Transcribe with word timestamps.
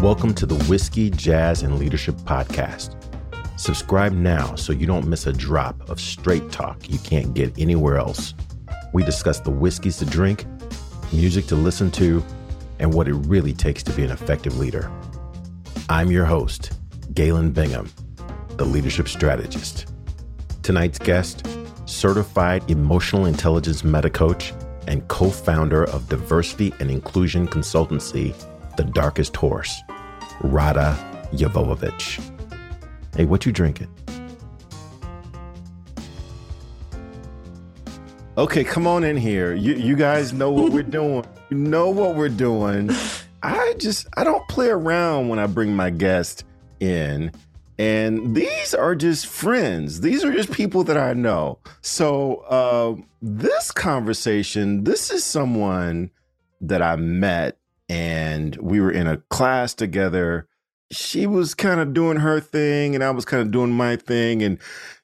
Welcome 0.00 0.32
to 0.36 0.46
the 0.46 0.54
Whiskey, 0.64 1.10
Jazz, 1.10 1.62
and 1.62 1.78
Leadership 1.78 2.14
Podcast. 2.14 2.96
Subscribe 3.60 4.14
now 4.14 4.54
so 4.54 4.72
you 4.72 4.86
don't 4.86 5.06
miss 5.06 5.26
a 5.26 5.32
drop 5.32 5.90
of 5.90 6.00
straight 6.00 6.50
talk 6.50 6.88
you 6.88 6.98
can't 7.00 7.34
get 7.34 7.52
anywhere 7.58 7.98
else. 7.98 8.32
We 8.94 9.04
discuss 9.04 9.40
the 9.40 9.50
whiskeys 9.50 9.98
to 9.98 10.06
drink, 10.06 10.46
music 11.12 11.44
to 11.48 11.54
listen 11.54 11.90
to, 11.90 12.24
and 12.78 12.94
what 12.94 13.08
it 13.08 13.12
really 13.12 13.52
takes 13.52 13.82
to 13.82 13.92
be 13.92 14.02
an 14.02 14.10
effective 14.10 14.56
leader. 14.56 14.90
I'm 15.90 16.10
your 16.10 16.24
host, 16.24 16.72
Galen 17.12 17.50
Bingham, 17.50 17.90
the 18.56 18.64
leadership 18.64 19.06
strategist. 19.06 19.92
Tonight's 20.62 20.98
guest, 20.98 21.46
certified 21.84 22.70
emotional 22.70 23.26
intelligence 23.26 23.84
meta 23.84 24.08
coach 24.08 24.54
and 24.86 25.06
co 25.08 25.28
founder 25.28 25.84
of 25.84 26.08
diversity 26.08 26.72
and 26.80 26.90
inclusion 26.90 27.46
consultancy, 27.46 28.34
The 28.78 28.84
Darkest 28.84 29.36
Horse, 29.36 29.82
Rada 30.40 30.96
Jovovich. 31.32 32.20
Hey, 33.16 33.24
what 33.24 33.44
you 33.46 33.52
drinking? 33.52 33.88
Okay, 38.38 38.64
come 38.64 38.86
on 38.86 39.04
in 39.04 39.16
here. 39.16 39.54
You 39.54 39.74
you 39.74 39.96
guys 39.96 40.32
know 40.32 40.50
what 40.50 40.72
we're 40.72 40.82
doing. 41.00 41.24
You 41.50 41.56
know 41.58 41.90
what 41.90 42.14
we're 42.16 42.28
doing. 42.28 42.90
I 43.42 43.74
just 43.78 44.06
I 44.16 44.24
don't 44.24 44.46
play 44.48 44.68
around 44.68 45.28
when 45.28 45.38
I 45.38 45.46
bring 45.46 45.74
my 45.74 45.90
guest 45.90 46.44
in. 46.80 47.32
And 47.78 48.36
these 48.36 48.74
are 48.74 48.94
just 48.94 49.26
friends. 49.26 50.02
These 50.02 50.22
are 50.22 50.32
just 50.32 50.50
people 50.52 50.84
that 50.84 50.98
I 50.98 51.14
know. 51.14 51.58
So 51.80 52.36
uh, 52.48 52.94
this 53.22 53.70
conversation, 53.70 54.84
this 54.84 55.10
is 55.10 55.24
someone 55.24 56.10
that 56.60 56.82
I 56.82 56.96
met, 56.96 57.56
and 57.90 58.54
we 58.56 58.80
were 58.80 58.92
in 58.92 59.08
a 59.08 59.16
class 59.30 59.74
together. 59.74 60.46
She 60.92 61.26
was 61.26 61.54
kind 61.54 61.80
of 61.80 61.92
doing 61.92 62.18
her 62.18 62.38
thing, 62.38 62.94
and 62.94 63.02
I 63.02 63.10
was 63.10 63.24
kind 63.24 63.42
of 63.42 63.50
doing 63.50 63.72
my 63.72 63.96
thing, 63.96 64.42
and 64.44 64.58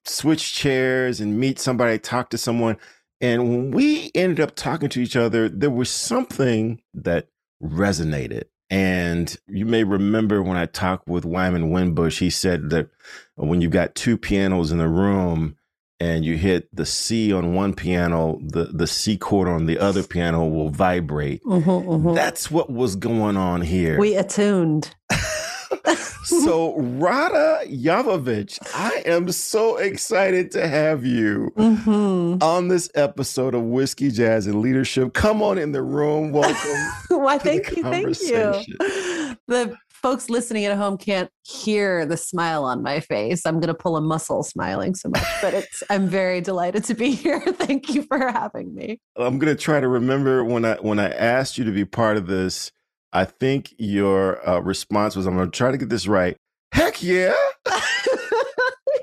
switch 0.05 0.55
chairs 0.55 1.20
and 1.20 1.39
meet 1.39 1.59
somebody, 1.59 1.98
talk 1.98 2.31
to 2.31 2.39
someone. 2.39 2.77
And 3.20 3.51
when 3.51 3.70
we 3.73 4.12
ended 4.15 4.39
up 4.39 4.55
talking 4.55 4.89
to 4.91 5.01
each 5.01 5.17
other, 5.17 5.48
there 5.48 5.70
was 5.70 5.91
something 5.91 6.81
that 6.95 7.27
resonated. 7.61 8.45
And 8.70 9.37
you 9.48 9.67
may 9.67 9.83
remember 9.83 10.41
when 10.41 10.56
I 10.56 10.67
talked 10.67 11.09
with 11.09 11.25
Wyman 11.25 11.71
Winbush, 11.71 12.21
he 12.21 12.31
said 12.31 12.71
that 12.71 12.89
when 13.34 13.61
you've 13.61 13.73
got 13.73 13.97
two 13.97 14.17
pianos 14.17 14.71
in 14.71 14.78
the 14.78 14.89
room 14.89 15.56
and 16.00 16.25
you 16.25 16.36
hit 16.36 16.69
the 16.75 16.86
C 16.86 17.33
on 17.33 17.55
one 17.55 17.75
piano, 17.75 18.39
the, 18.42 18.64
the 18.64 18.86
C 18.86 19.16
chord 19.16 19.48
on 19.48 19.66
the 19.66 19.78
other 19.78 20.03
piano 20.03 20.44
will 20.47 20.69
vibrate. 20.69 21.42
Mm-hmm, 21.44 21.70
mm-hmm. 21.70 22.14
That's 22.14 22.50
what 22.50 22.70
was 22.70 22.97
going 22.97 23.36
on 23.36 23.62
here. 23.62 23.98
We 23.98 24.14
attuned. 24.14 24.94
so 26.25 26.77
Rada 26.77 27.61
Jovovich, 27.66 28.58
I 28.75 29.03
am 29.06 29.30
so 29.33 29.77
excited 29.77 30.50
to 30.53 30.69
have 30.69 31.05
you 31.05 31.53
mm-hmm. 31.56 32.42
on 32.42 32.69
this 32.69 32.91
episode 32.94 33.55
of 33.55 33.62
Whiskey 33.62 34.10
Jazz 34.10 34.47
and 34.47 34.60
Leadership. 34.60 35.14
Come 35.14 35.42
on 35.42 35.56
in 35.56 35.72
the 35.72 35.83
room. 35.83 36.33
Welcome. 36.33 36.92
Why, 37.22 37.38
thank 37.38 37.77
you, 37.77 37.83
thank 37.83 38.20
you. 38.20 39.36
The 39.48 39.77
folks 40.02 40.30
listening 40.30 40.64
at 40.64 40.77
home 40.77 40.97
can't 40.98 41.30
hear 41.42 42.06
the 42.06 42.16
smile 42.16 42.64
on 42.64 42.83
my 42.83 43.00
face. 43.00 43.44
I'm 43.47 43.61
going 43.61 43.69
to 43.69 43.75
pull 43.75 43.97
a 43.97 44.00
muscle 44.00 44.42
smiling 44.42 44.94
so 44.94 45.08
much, 45.08 45.27
but 45.42 45.55
it's 45.55 45.83
I'm 45.91 46.08
very 46.08 46.41
delighted 46.41 46.84
to 46.84 46.94
be 46.94 47.11
here. 47.14 47.41
Thank 47.41 47.94
you 47.94 48.03
for 48.03 48.19
having 48.19 48.75
me. 48.75 49.00
I'm 49.16 49.38
going 49.38 49.55
to 49.55 49.61
try 49.61 49.80
to 49.80 49.88
remember 49.88 50.44
when 50.44 50.64
I 50.64 50.75
when 50.77 50.98
I 50.98 51.11
asked 51.11 51.58
you 51.58 51.64
to 51.64 51.72
be 51.72 51.84
part 51.84 52.16
of 52.16 52.27
this 52.27 52.72
I 53.16 53.25
think 53.25 53.75
your 53.78 54.47
uh, 54.47 54.61
response 54.61 55.16
was, 55.16 55.27
I'm 55.27 55.36
going 55.36 55.50
to 55.50 55.56
try 55.56 55.70
to 55.70 55.78
get 55.78 55.88
this 55.88 56.06
right. 56.06 56.36
Heck 56.72 57.03
yeah. 57.03 57.34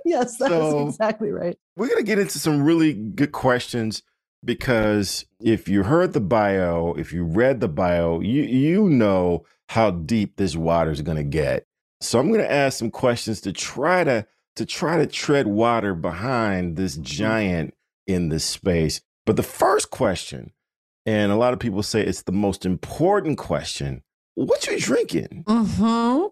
yes, 0.06 0.38
that's 0.38 0.52
so 0.52 0.88
exactly 0.88 1.32
right. 1.32 1.58
We're 1.76 1.88
going 1.88 1.98
to 1.98 2.06
get 2.06 2.20
into 2.20 2.38
some 2.38 2.62
really 2.62 2.94
good 2.94 3.32
questions 3.32 4.04
because 4.46 5.26
if 5.40 5.68
you 5.68 5.82
heard 5.82 6.14
the 6.14 6.22
bio, 6.22 6.94
if 6.94 7.12
you 7.12 7.24
read 7.24 7.60
the 7.60 7.68
bio, 7.68 8.20
you, 8.20 8.44
you 8.44 8.88
know 8.88 9.46
how 9.74 9.90
deep 9.90 10.36
this 10.36 10.56
water 10.56 10.92
is 10.92 11.02
going 11.02 11.18
to 11.18 11.24
get. 11.24 11.66
So 12.00 12.20
I'm 12.20 12.28
going 12.28 12.42
to 12.42 12.52
ask 12.52 12.78
some 12.78 12.92
questions 12.92 13.42
to 13.42 13.52
try 13.52 14.04
to 14.04 14.28
to 14.56 14.68
try 14.68 14.98
to 14.98 15.08
tread 15.08 15.48
water 15.48 15.96
behind 15.96 16.76
this 16.76 16.94
mm-hmm. 16.94 17.04
giant 17.04 17.74
in 18.06 18.30
this 18.30 18.46
space. 18.46 19.02
But 19.26 19.36
the 19.36 19.42
first 19.42 19.90
question 19.90 20.52
and 21.08 21.32
a 21.32 21.36
lot 21.36 21.54
of 21.54 21.60
people 21.60 21.82
say 21.82 22.02
it's 22.02 22.22
the 22.22 22.32
most 22.32 22.68
important 22.68 23.40
question. 23.40 24.04
What 24.36 24.68
you 24.68 24.80
drinking? 24.80 25.44
Mm-hmm. 25.48 26.28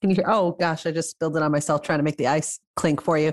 Can 0.00 0.10
you 0.10 0.14
hear? 0.14 0.24
Oh 0.28 0.52
gosh, 0.52 0.86
I 0.86 0.92
just 0.92 1.10
spilled 1.10 1.36
it 1.36 1.42
on 1.42 1.50
myself 1.50 1.82
trying 1.82 1.98
to 1.98 2.04
make 2.04 2.16
the 2.16 2.28
ice 2.28 2.60
clink 2.76 3.02
for 3.02 3.18
you. 3.18 3.32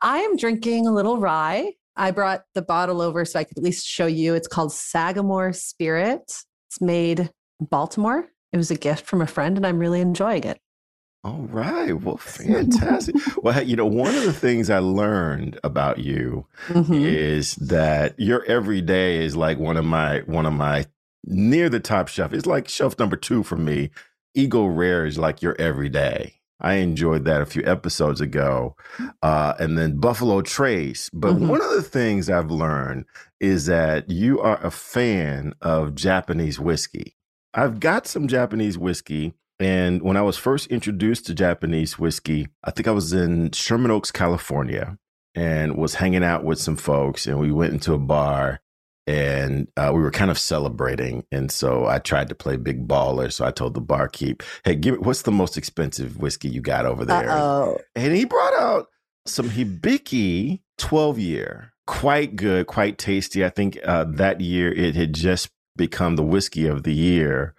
I 0.00 0.20
am 0.20 0.36
drinking 0.36 0.86
a 0.86 0.92
little 0.92 1.18
rye. 1.18 1.74
I 1.96 2.12
brought 2.12 2.44
the 2.54 2.62
bottle 2.62 3.02
over 3.02 3.26
so 3.26 3.40
I 3.40 3.44
could 3.44 3.58
at 3.58 3.62
least 3.62 3.86
show 3.86 4.06
you. 4.06 4.34
It's 4.34 4.48
called 4.48 4.72
Sagamore 4.72 5.52
Spirit. 5.52 6.22
It's 6.68 6.80
made 6.80 7.20
in 7.20 7.66
Baltimore. 7.66 8.30
It 8.52 8.56
was 8.56 8.70
a 8.70 8.76
gift 8.76 9.06
from 9.06 9.20
a 9.20 9.26
friend, 9.26 9.56
and 9.56 9.66
I'm 9.66 9.78
really 9.78 10.00
enjoying 10.00 10.44
it. 10.44 10.58
All 11.24 11.46
right. 11.50 11.92
Well, 11.92 12.16
fantastic. 12.16 13.16
well, 13.42 13.62
you 13.62 13.76
know, 13.76 13.86
one 13.86 14.14
of 14.14 14.24
the 14.24 14.32
things 14.32 14.70
I 14.70 14.78
learned 14.78 15.58
about 15.64 15.98
you 15.98 16.46
mm-hmm. 16.68 16.94
is 16.94 17.56
that 17.56 18.18
your 18.18 18.44
everyday 18.44 19.24
is 19.24 19.36
like 19.36 19.58
one 19.58 19.76
of 19.76 19.84
my 19.84 20.20
one 20.26 20.46
of 20.46 20.52
my 20.52 20.86
near 21.24 21.68
the 21.68 21.80
top 21.80 22.08
shelf. 22.08 22.32
It's 22.32 22.46
like 22.46 22.68
shelf 22.68 22.98
number 22.98 23.16
two 23.16 23.42
for 23.42 23.56
me. 23.56 23.90
Eagle 24.34 24.70
Rare 24.70 25.04
is 25.04 25.18
like 25.18 25.42
your 25.42 25.56
everyday. 25.58 26.34
I 26.60 26.74
enjoyed 26.74 27.24
that 27.24 27.40
a 27.40 27.46
few 27.46 27.62
episodes 27.64 28.20
ago. 28.20 28.76
Uh, 29.22 29.54
and 29.58 29.76
then 29.76 29.98
Buffalo 29.98 30.40
Trace. 30.42 31.10
But 31.12 31.34
mm-hmm. 31.34 31.48
one 31.48 31.62
of 31.62 31.70
the 31.70 31.82
things 31.82 32.30
I've 32.30 32.50
learned 32.50 33.04
is 33.40 33.66
that 33.66 34.10
you 34.10 34.40
are 34.40 34.64
a 34.64 34.70
fan 34.70 35.54
of 35.60 35.94
Japanese 35.94 36.58
whiskey. 36.58 37.17
I've 37.58 37.80
got 37.80 38.06
some 38.06 38.28
Japanese 38.28 38.78
whiskey 38.78 39.34
and 39.60 40.02
when 40.02 40.16
I 40.16 40.22
was 40.22 40.36
first 40.36 40.68
introduced 40.68 41.26
to 41.26 41.34
Japanese 41.34 41.98
whiskey, 41.98 42.48
I 42.62 42.70
think 42.70 42.86
I 42.86 42.92
was 42.92 43.12
in 43.12 43.50
Sherman 43.50 43.90
Oaks, 43.90 44.12
California, 44.12 44.98
and 45.34 45.76
was 45.76 45.94
hanging 45.94 46.22
out 46.22 46.44
with 46.44 46.60
some 46.60 46.76
folks. 46.76 47.26
And 47.26 47.40
we 47.40 47.50
went 47.50 47.72
into 47.72 47.92
a 47.92 47.98
bar 47.98 48.60
and 49.06 49.66
uh, 49.76 49.90
we 49.92 50.00
were 50.00 50.12
kind 50.12 50.30
of 50.30 50.38
celebrating. 50.38 51.24
And 51.32 51.50
so 51.50 51.86
I 51.86 51.98
tried 51.98 52.28
to 52.28 52.36
play 52.36 52.56
big 52.56 52.86
baller. 52.86 53.32
So 53.32 53.44
I 53.44 53.50
told 53.50 53.74
the 53.74 53.80
barkeep, 53.80 54.42
"Hey, 54.64 54.76
give 54.76 54.94
me 54.94 55.00
what's 55.00 55.22
the 55.22 55.32
most 55.32 55.56
expensive 55.56 56.18
whiskey 56.18 56.48
you 56.48 56.60
got 56.60 56.86
over 56.86 57.04
there?" 57.04 57.28
Uh-oh. 57.28 57.78
And 57.96 58.14
he 58.14 58.26
brought 58.26 58.54
out 58.54 58.86
some 59.26 59.50
Hibiki 59.50 60.60
12 60.78 61.18
year, 61.18 61.72
quite 61.86 62.36
good, 62.36 62.68
quite 62.68 62.96
tasty. 62.96 63.44
I 63.44 63.48
think 63.48 63.78
uh, 63.84 64.04
that 64.04 64.40
year 64.40 64.70
it 64.72 64.94
had 64.94 65.14
just 65.14 65.50
become 65.78 66.16
the 66.16 66.22
whiskey 66.22 66.66
of 66.66 66.82
the 66.82 66.92
year. 66.92 67.54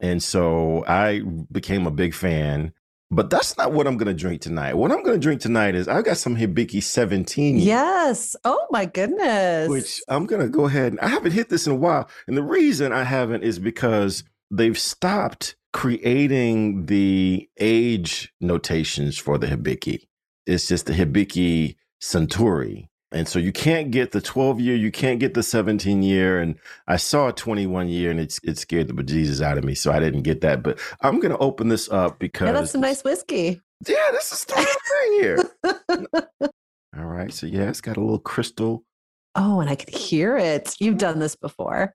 And 0.00 0.22
so 0.22 0.82
I 0.88 1.20
became 1.52 1.86
a 1.86 1.90
big 1.90 2.14
fan. 2.14 2.72
But 3.10 3.28
that's 3.28 3.58
not 3.58 3.72
what 3.72 3.86
I'm 3.86 3.98
going 3.98 4.08
to 4.08 4.14
drink 4.14 4.40
tonight. 4.40 4.74
What 4.74 4.90
I'm 4.90 5.02
going 5.02 5.14
to 5.14 5.22
drink 5.22 5.42
tonight 5.42 5.74
is 5.74 5.86
I've 5.86 6.06
got 6.06 6.16
some 6.16 6.36
Hibiki 6.36 6.82
17. 6.82 7.58
Yes. 7.58 8.34
Oh 8.44 8.66
my 8.70 8.86
goodness. 8.86 9.68
Which 9.68 10.00
I'm 10.08 10.24
going 10.24 10.40
to 10.40 10.48
go 10.48 10.64
ahead 10.64 10.92
and 10.92 11.00
I 11.00 11.08
haven't 11.08 11.32
hit 11.32 11.50
this 11.50 11.66
in 11.66 11.74
a 11.74 11.76
while. 11.76 12.08
And 12.26 12.36
the 12.36 12.42
reason 12.42 12.92
I 12.92 13.04
haven't 13.04 13.44
is 13.44 13.58
because 13.58 14.24
they've 14.50 14.78
stopped 14.78 15.54
creating 15.74 16.86
the 16.86 17.48
age 17.60 18.32
notations 18.40 19.18
for 19.18 19.38
the 19.38 19.48
Hibiki. 19.48 20.06
It's 20.46 20.66
just 20.66 20.86
the 20.86 20.92
Hibiki 20.94 21.76
Suntory. 22.02 22.88
And 23.14 23.28
so 23.28 23.38
you 23.38 23.52
can't 23.52 23.92
get 23.92 24.10
the 24.10 24.20
12 24.20 24.58
year, 24.58 24.74
you 24.74 24.90
can't 24.90 25.20
get 25.20 25.34
the 25.34 25.42
17 25.44 26.02
year. 26.02 26.40
And 26.40 26.56
I 26.88 26.96
saw 26.96 27.28
a 27.28 27.32
21 27.32 27.88
year 27.88 28.10
and 28.10 28.18
it's 28.18 28.40
it 28.42 28.58
scared 28.58 28.88
the 28.88 28.92
bejesus 28.92 29.40
out 29.40 29.56
of 29.56 29.62
me. 29.62 29.76
So 29.76 29.92
I 29.92 30.00
didn't 30.00 30.22
get 30.22 30.40
that. 30.40 30.64
But 30.64 30.80
I'm 31.00 31.20
gonna 31.20 31.38
open 31.38 31.68
this 31.68 31.88
up 31.88 32.18
because 32.18 32.46
yeah, 32.46 32.52
that's 32.52 32.72
some 32.72 32.80
nice 32.80 33.04
whiskey. 33.04 33.60
Yeah, 33.86 34.10
this 34.10 34.32
is 34.32 34.44
the 34.44 34.54
thing 34.54 35.20
here. 35.20 35.50
All 36.98 37.04
right. 37.04 37.32
So 37.32 37.46
yeah, 37.46 37.68
it's 37.68 37.80
got 37.80 37.96
a 37.96 38.00
little 38.00 38.18
crystal. 38.18 38.84
Oh, 39.36 39.60
and 39.60 39.70
I 39.70 39.76
can 39.76 39.96
hear 39.96 40.36
it. 40.36 40.74
You've 40.80 40.98
done 40.98 41.20
this 41.20 41.36
before. 41.36 41.94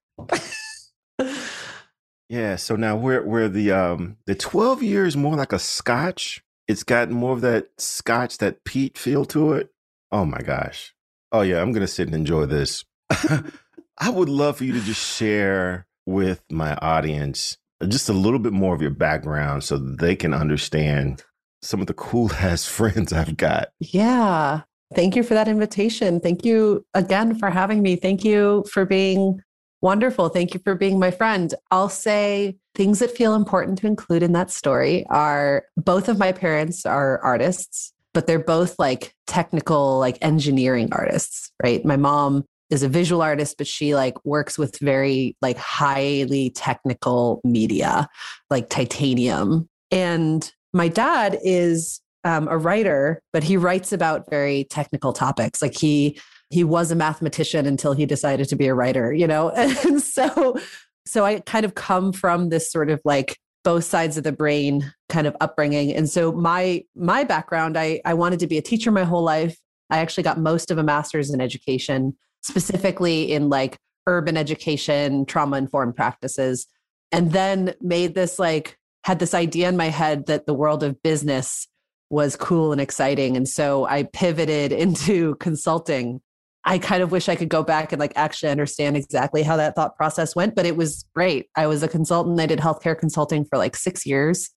yeah. 2.29 2.55
So 2.55 2.77
now 2.77 2.95
where 2.95 3.23
where 3.23 3.49
the 3.49 3.73
um 3.73 4.15
the 4.25 4.35
12 4.35 4.83
year 4.83 5.05
is 5.05 5.17
more 5.17 5.35
like 5.35 5.51
a 5.51 5.59
scotch. 5.59 6.41
It's 6.69 6.83
got 6.83 7.09
more 7.09 7.33
of 7.33 7.41
that 7.41 7.67
scotch, 7.77 8.37
that 8.37 8.63
peat 8.63 8.97
feel 8.97 9.25
to 9.25 9.51
it. 9.51 9.69
Oh 10.13 10.23
my 10.23 10.39
gosh. 10.39 10.93
Oh 11.31 11.41
yeah, 11.41 11.61
I'm 11.61 11.71
gonna 11.71 11.87
sit 11.87 12.07
and 12.07 12.15
enjoy 12.15 12.45
this. 12.45 12.83
I 13.09 14.09
would 14.09 14.29
love 14.29 14.57
for 14.57 14.63
you 14.63 14.73
to 14.73 14.81
just 14.81 15.17
share 15.17 15.85
with 16.05 16.41
my 16.49 16.75
audience 16.75 17.57
just 17.87 18.09
a 18.09 18.13
little 18.13 18.39
bit 18.39 18.53
more 18.53 18.75
of 18.75 18.81
your 18.81 18.91
background 18.91 19.63
so 19.63 19.77
they 19.77 20.15
can 20.15 20.33
understand 20.33 21.23
some 21.61 21.81
of 21.81 21.87
the 21.87 21.93
cool 21.93 22.31
ass 22.39 22.65
friends 22.65 23.13
I've 23.13 23.37
got. 23.37 23.69
Yeah. 23.79 24.61
Thank 24.95 25.15
you 25.15 25.23
for 25.23 25.35
that 25.35 25.47
invitation. 25.47 26.19
Thank 26.19 26.43
you 26.43 26.85
again 26.93 27.37
for 27.37 27.49
having 27.49 27.83
me. 27.83 27.95
Thank 27.95 28.25
you 28.25 28.65
for 28.71 28.85
being 28.85 29.39
wonderful. 29.81 30.29
Thank 30.29 30.53
you 30.53 30.59
for 30.63 30.75
being 30.75 30.99
my 30.99 31.11
friend. 31.11 31.53
I'll 31.69 31.89
say 31.89 32.57
things 32.75 32.99
that 32.99 33.15
feel 33.15 33.35
important 33.35 33.77
to 33.79 33.87
include 33.87 34.23
in 34.23 34.33
that 34.33 34.49
story 34.49 35.05
are 35.09 35.63
both 35.77 36.09
of 36.09 36.17
my 36.17 36.31
parents 36.31 36.85
are 36.85 37.19
artists, 37.19 37.93
but 38.13 38.27
they're 38.27 38.39
both 38.39 38.77
like 38.79 39.13
technical, 39.27 39.99
like 39.99 40.17
engineering 40.21 40.89
artists, 40.91 41.51
right? 41.63 41.83
My 41.85 41.97
mom 41.97 42.45
is 42.69 42.83
a 42.83 42.89
visual 42.89 43.21
artist, 43.21 43.57
but 43.57 43.67
she 43.67 43.95
like 43.95 44.23
works 44.25 44.57
with 44.57 44.77
very 44.79 45.35
like 45.41 45.57
highly 45.57 46.51
technical 46.51 47.41
media, 47.43 48.07
like 48.49 48.69
titanium. 48.69 49.67
And 49.91 50.51
my 50.73 50.87
dad 50.87 51.37
is 51.43 51.99
um, 52.23 52.47
a 52.47 52.57
writer, 52.57 53.21
but 53.33 53.43
he 53.43 53.57
writes 53.57 53.91
about 53.91 54.29
very 54.29 54.65
technical 54.65 55.13
topics. 55.13 55.61
Like 55.61 55.77
he 55.77 56.19
he 56.51 56.63
was 56.63 56.89
a 56.89 56.95
mathematician 56.95 57.67
until 57.67 57.93
he 57.93 58.07
decided 58.07 58.49
to 58.49 58.55
be 58.55 58.67
a 58.67 58.73
writer, 58.73 59.13
you 59.13 59.27
know? 59.27 59.49
And 59.55 60.01
so 60.01 60.59
so 61.05 61.25
I 61.25 61.39
kind 61.39 61.65
of 61.65 61.75
come 61.75 62.13
from 62.13 62.49
this 62.49 62.71
sort 62.71 62.89
of 62.91 63.01
like 63.03 63.37
both 63.63 63.83
sides 63.83 64.17
of 64.17 64.23
the 64.23 64.31
brain 64.31 64.93
kind 65.09 65.27
of 65.27 65.35
upbringing. 65.41 65.93
And 65.93 66.09
so 66.09 66.31
my 66.31 66.83
my 66.95 67.23
background, 67.23 67.77
I 67.77 68.01
I 68.05 68.13
wanted 68.13 68.39
to 68.39 68.47
be 68.47 68.57
a 68.57 68.61
teacher 68.61 68.91
my 68.91 69.03
whole 69.03 69.23
life. 69.23 69.57
I 69.89 69.99
actually 69.99 70.23
got 70.23 70.39
most 70.39 70.71
of 70.71 70.77
a 70.77 70.83
master's 70.83 71.31
in 71.31 71.41
education, 71.41 72.15
specifically 72.41 73.31
in 73.31 73.49
like 73.49 73.77
urban 74.07 74.37
education, 74.37 75.25
trauma 75.25 75.57
informed 75.57 75.95
practices, 75.95 76.67
and 77.11 77.31
then 77.31 77.73
made 77.81 78.15
this 78.15 78.39
like 78.39 78.77
had 79.03 79.19
this 79.19 79.33
idea 79.33 79.69
in 79.69 79.77
my 79.77 79.89
head 79.89 80.27
that 80.27 80.45
the 80.45 80.53
world 80.53 80.83
of 80.83 81.01
business 81.01 81.67
was 82.09 82.35
cool 82.35 82.71
and 82.71 82.81
exciting. 82.81 83.37
And 83.37 83.47
so 83.47 83.85
I 83.85 84.03
pivoted 84.03 84.71
into 84.83 85.35
consulting 85.35 86.21
I 86.69 86.77
kind 86.77 87.01
of 87.01 87.11
wish 87.11 87.27
I 87.27 87.35
could 87.35 87.49
go 87.49 87.63
back 87.63 87.91
and 87.91 87.99
like 87.99 88.13
actually 88.15 88.49
understand 88.49 88.95
exactly 88.95 89.41
how 89.41 89.57
that 89.57 89.73
thought 89.73 89.97
process 89.97 90.35
went, 90.35 90.53
but 90.53 90.67
it 90.67 90.77
was 90.77 91.03
great. 91.15 91.47
I 91.55 91.65
was 91.65 91.81
a 91.81 91.87
consultant. 91.87 92.39
I 92.39 92.45
did 92.45 92.59
healthcare 92.59 92.97
consulting 92.97 93.43
for 93.43 93.57
like 93.57 93.75
six 93.75 94.05
years 94.05 94.51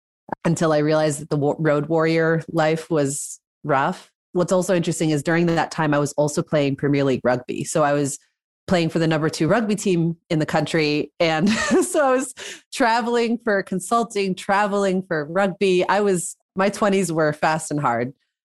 until 0.45 0.75
I 0.75 0.79
realized 0.79 1.21
that 1.21 1.31
the 1.31 1.39
road 1.39 1.87
warrior 1.87 2.43
life 2.49 2.91
was 2.91 3.41
rough. 3.65 4.11
What's 4.33 4.53
also 4.53 4.77
interesting 4.77 5.09
is 5.09 5.23
during 5.23 5.47
that 5.47 5.71
time, 5.71 5.95
I 5.95 5.99
was 5.99 6.13
also 6.13 6.43
playing 6.43 6.77
Premier 6.77 7.03
League 7.03 7.23
rugby. 7.25 7.65
So 7.65 7.83
I 7.83 7.95
was 7.95 8.19
playing 8.67 8.91
for 8.91 8.99
the 8.99 9.07
number 9.07 9.31
two 9.31 9.49
rugby 9.49 9.75
team 9.75 10.19
in 10.29 10.39
the 10.39 10.47
country. 10.47 11.11
And 11.19 11.49
so 11.83 12.07
I 12.07 12.13
was 12.13 12.35
traveling 12.75 13.39
for 13.43 13.63
consulting, 13.63 14.35
traveling 14.35 15.03
for 15.03 15.25
rugby. 15.25 15.89
I 15.89 16.01
was, 16.01 16.37
my 16.57 16.69
20s 16.69 17.11
were 17.11 17.33
fast 17.33 17.71
and 17.71 17.81
hard. 17.81 18.13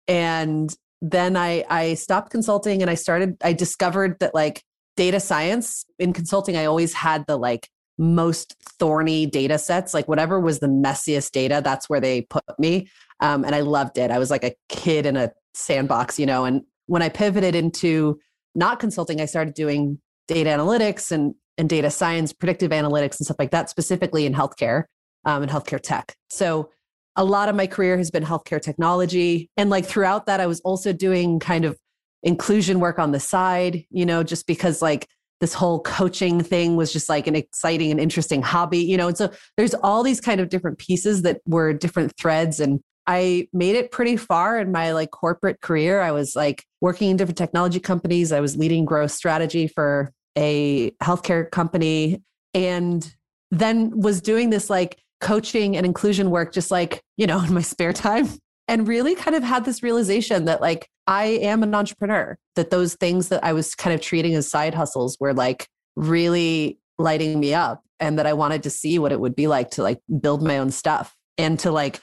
And 0.08 0.76
then 1.04 1.36
I 1.36 1.66
I 1.70 1.94
stopped 1.96 2.32
consulting 2.32 2.82
and 2.82 2.90
I 2.90 2.96
started 2.96 3.36
I 3.44 3.52
discovered 3.52 4.18
that 4.22 4.34
like 4.34 4.64
data 4.96 5.20
science 5.20 5.86
in 6.00 6.14
consulting 6.14 6.56
I 6.56 6.66
always 6.66 6.94
had 6.94 7.26
the 7.28 7.38
like 7.38 7.68
most 7.98 8.56
thorny 8.80 9.26
data 9.26 9.60
sets 9.60 9.94
like 9.94 10.08
whatever 10.08 10.40
was 10.40 10.60
the 10.60 10.68
messiest 10.68 11.32
data 11.32 11.62
that's 11.64 11.90
where 11.90 12.00
they 12.00 12.22
put 12.22 12.44
me. 12.58 12.88
Um, 13.20 13.44
and 13.44 13.54
I 13.54 13.62
loved 13.62 13.98
it. 13.98 14.12
I 14.12 14.18
was 14.18 14.32
like 14.32 14.44
a 14.44 14.56
kid 14.70 15.06
in 15.06 15.18
a 15.18 15.32
sandbox 15.54 16.18
you 16.18 16.26
know 16.26 16.46
and 16.46 16.62
when 16.86 17.02
I 17.02 17.10
pivoted 17.10 17.54
into 17.54 18.18
not 18.56 18.80
consulting 18.80 19.20
I 19.20 19.26
started 19.26 19.54
doing 19.54 20.00
data 20.30 20.50
analytics 20.50 21.12
and 21.12 21.36
and 21.58 21.70
data 21.70 21.92
science 21.92 22.32
predictive 22.32 22.72
analytics 22.72 23.20
and 23.20 23.26
stuff 23.26 23.38
like 23.38 23.52
that 23.52 23.70
specifically 23.70 24.26
in 24.26 24.34
healthcare 24.34 24.86
um, 25.26 25.44
and 25.44 25.52
healthcare 25.52 25.82
tech. 25.82 26.16
So 26.30 26.70
a 27.16 27.24
lot 27.24 27.50
of 27.50 27.56
my 27.56 27.68
career 27.68 27.98
has 27.98 28.12
been 28.12 28.24
healthcare 28.24 28.62
technology. 28.62 29.50
And 29.58 29.70
like 29.70 29.86
throughout 29.86 30.26
that, 30.26 30.40
I 30.40 30.48
was 30.48 30.60
also 30.62 30.94
doing 30.94 31.40
kind 31.40 31.66
of 31.66 31.78
inclusion 32.24 32.80
work 32.80 33.00
on 33.00 33.12
the 33.12 33.20
side, 33.20 33.86
you 33.90 34.06
know, 34.06 34.24
just 34.24 34.48
because 34.48 34.82
like 34.82 35.08
this 35.40 35.54
whole 35.54 35.82
coaching 35.82 36.42
thing 36.42 36.76
was 36.76 36.94
just 36.94 37.10
like 37.10 37.28
an 37.28 37.36
exciting 37.36 37.92
and 37.92 38.00
interesting 38.00 38.42
hobby, 38.42 38.80
you 38.80 38.98
know. 38.98 39.10
And 39.10 39.18
so 39.18 39.32
there's 39.58 39.74
all 39.74 40.02
these 40.02 40.22
kind 40.22 40.40
of 40.40 40.50
different 40.50 40.78
pieces 40.78 41.22
that 41.24 41.42
were 41.46 41.74
different 41.74 42.16
threads. 42.18 42.60
And 42.60 42.80
I 43.06 43.50
made 43.52 43.76
it 43.76 43.92
pretty 43.92 44.16
far 44.16 44.60
in 44.60 44.72
my 44.72 44.94
like 44.94 45.12
corporate 45.12 45.60
career. 45.62 46.02
I 46.02 46.12
was 46.12 46.36
like 46.36 46.64
working 46.80 47.10
in 47.10 47.18
different 47.18 47.38
technology 47.38 47.80
companies. 47.80 48.32
I 48.32 48.40
was 48.40 48.56
leading 48.56 48.86
growth 48.86 49.12
strategy 49.12 49.68
for 49.68 50.14
a 50.38 50.92
healthcare 51.04 51.52
company 51.52 52.24
and 52.54 53.14
then 53.52 54.00
was 54.00 54.22
doing 54.22 54.50
this 54.50 54.70
like 54.70 54.98
coaching 55.24 55.76
and 55.76 55.86
inclusion 55.86 56.30
work 56.30 56.54
just 56.54 56.70
like, 56.70 57.02
you 57.18 57.26
know, 57.26 57.40
in 57.44 57.54
my 57.54 57.62
spare 57.62 57.94
time 57.94 58.30
and 58.68 58.88
really 58.88 59.16
kind 59.16 59.36
of 59.36 59.44
had 59.44 59.66
this 59.66 59.82
realization 59.82 60.46
that 60.46 60.62
like 60.62 60.88
I 61.08 61.26
am 61.26 61.64
an 61.64 61.74
entrepreneur, 61.74 62.38
that 62.56 62.70
those 62.70 62.96
things 62.96 63.30
that 63.30 63.44
I 63.44 63.54
was 63.54 63.74
kind 63.74 63.94
of 63.94 64.02
treating 64.02 64.36
as 64.36 64.50
side 64.50 64.74
hustles 64.74 65.18
were 65.20 65.34
like 65.34 65.68
really 65.96 66.78
lighting 66.98 67.40
me 67.40 67.54
up 67.54 67.84
and 68.00 68.20
that 68.20 68.28
I 68.28 68.34
wanted 68.34 68.64
to 68.64 68.70
see 68.70 69.00
what 69.00 69.12
it 69.12 69.20
would 69.20 69.36
be 69.36 69.48
like 69.48 69.72
to 69.72 69.84
like 69.84 70.00
build 70.22 70.44
my 70.44 70.58
own 70.60 70.72
stuff 70.72 71.16
and 71.38 71.58
to 71.60 71.72
like 71.72 72.00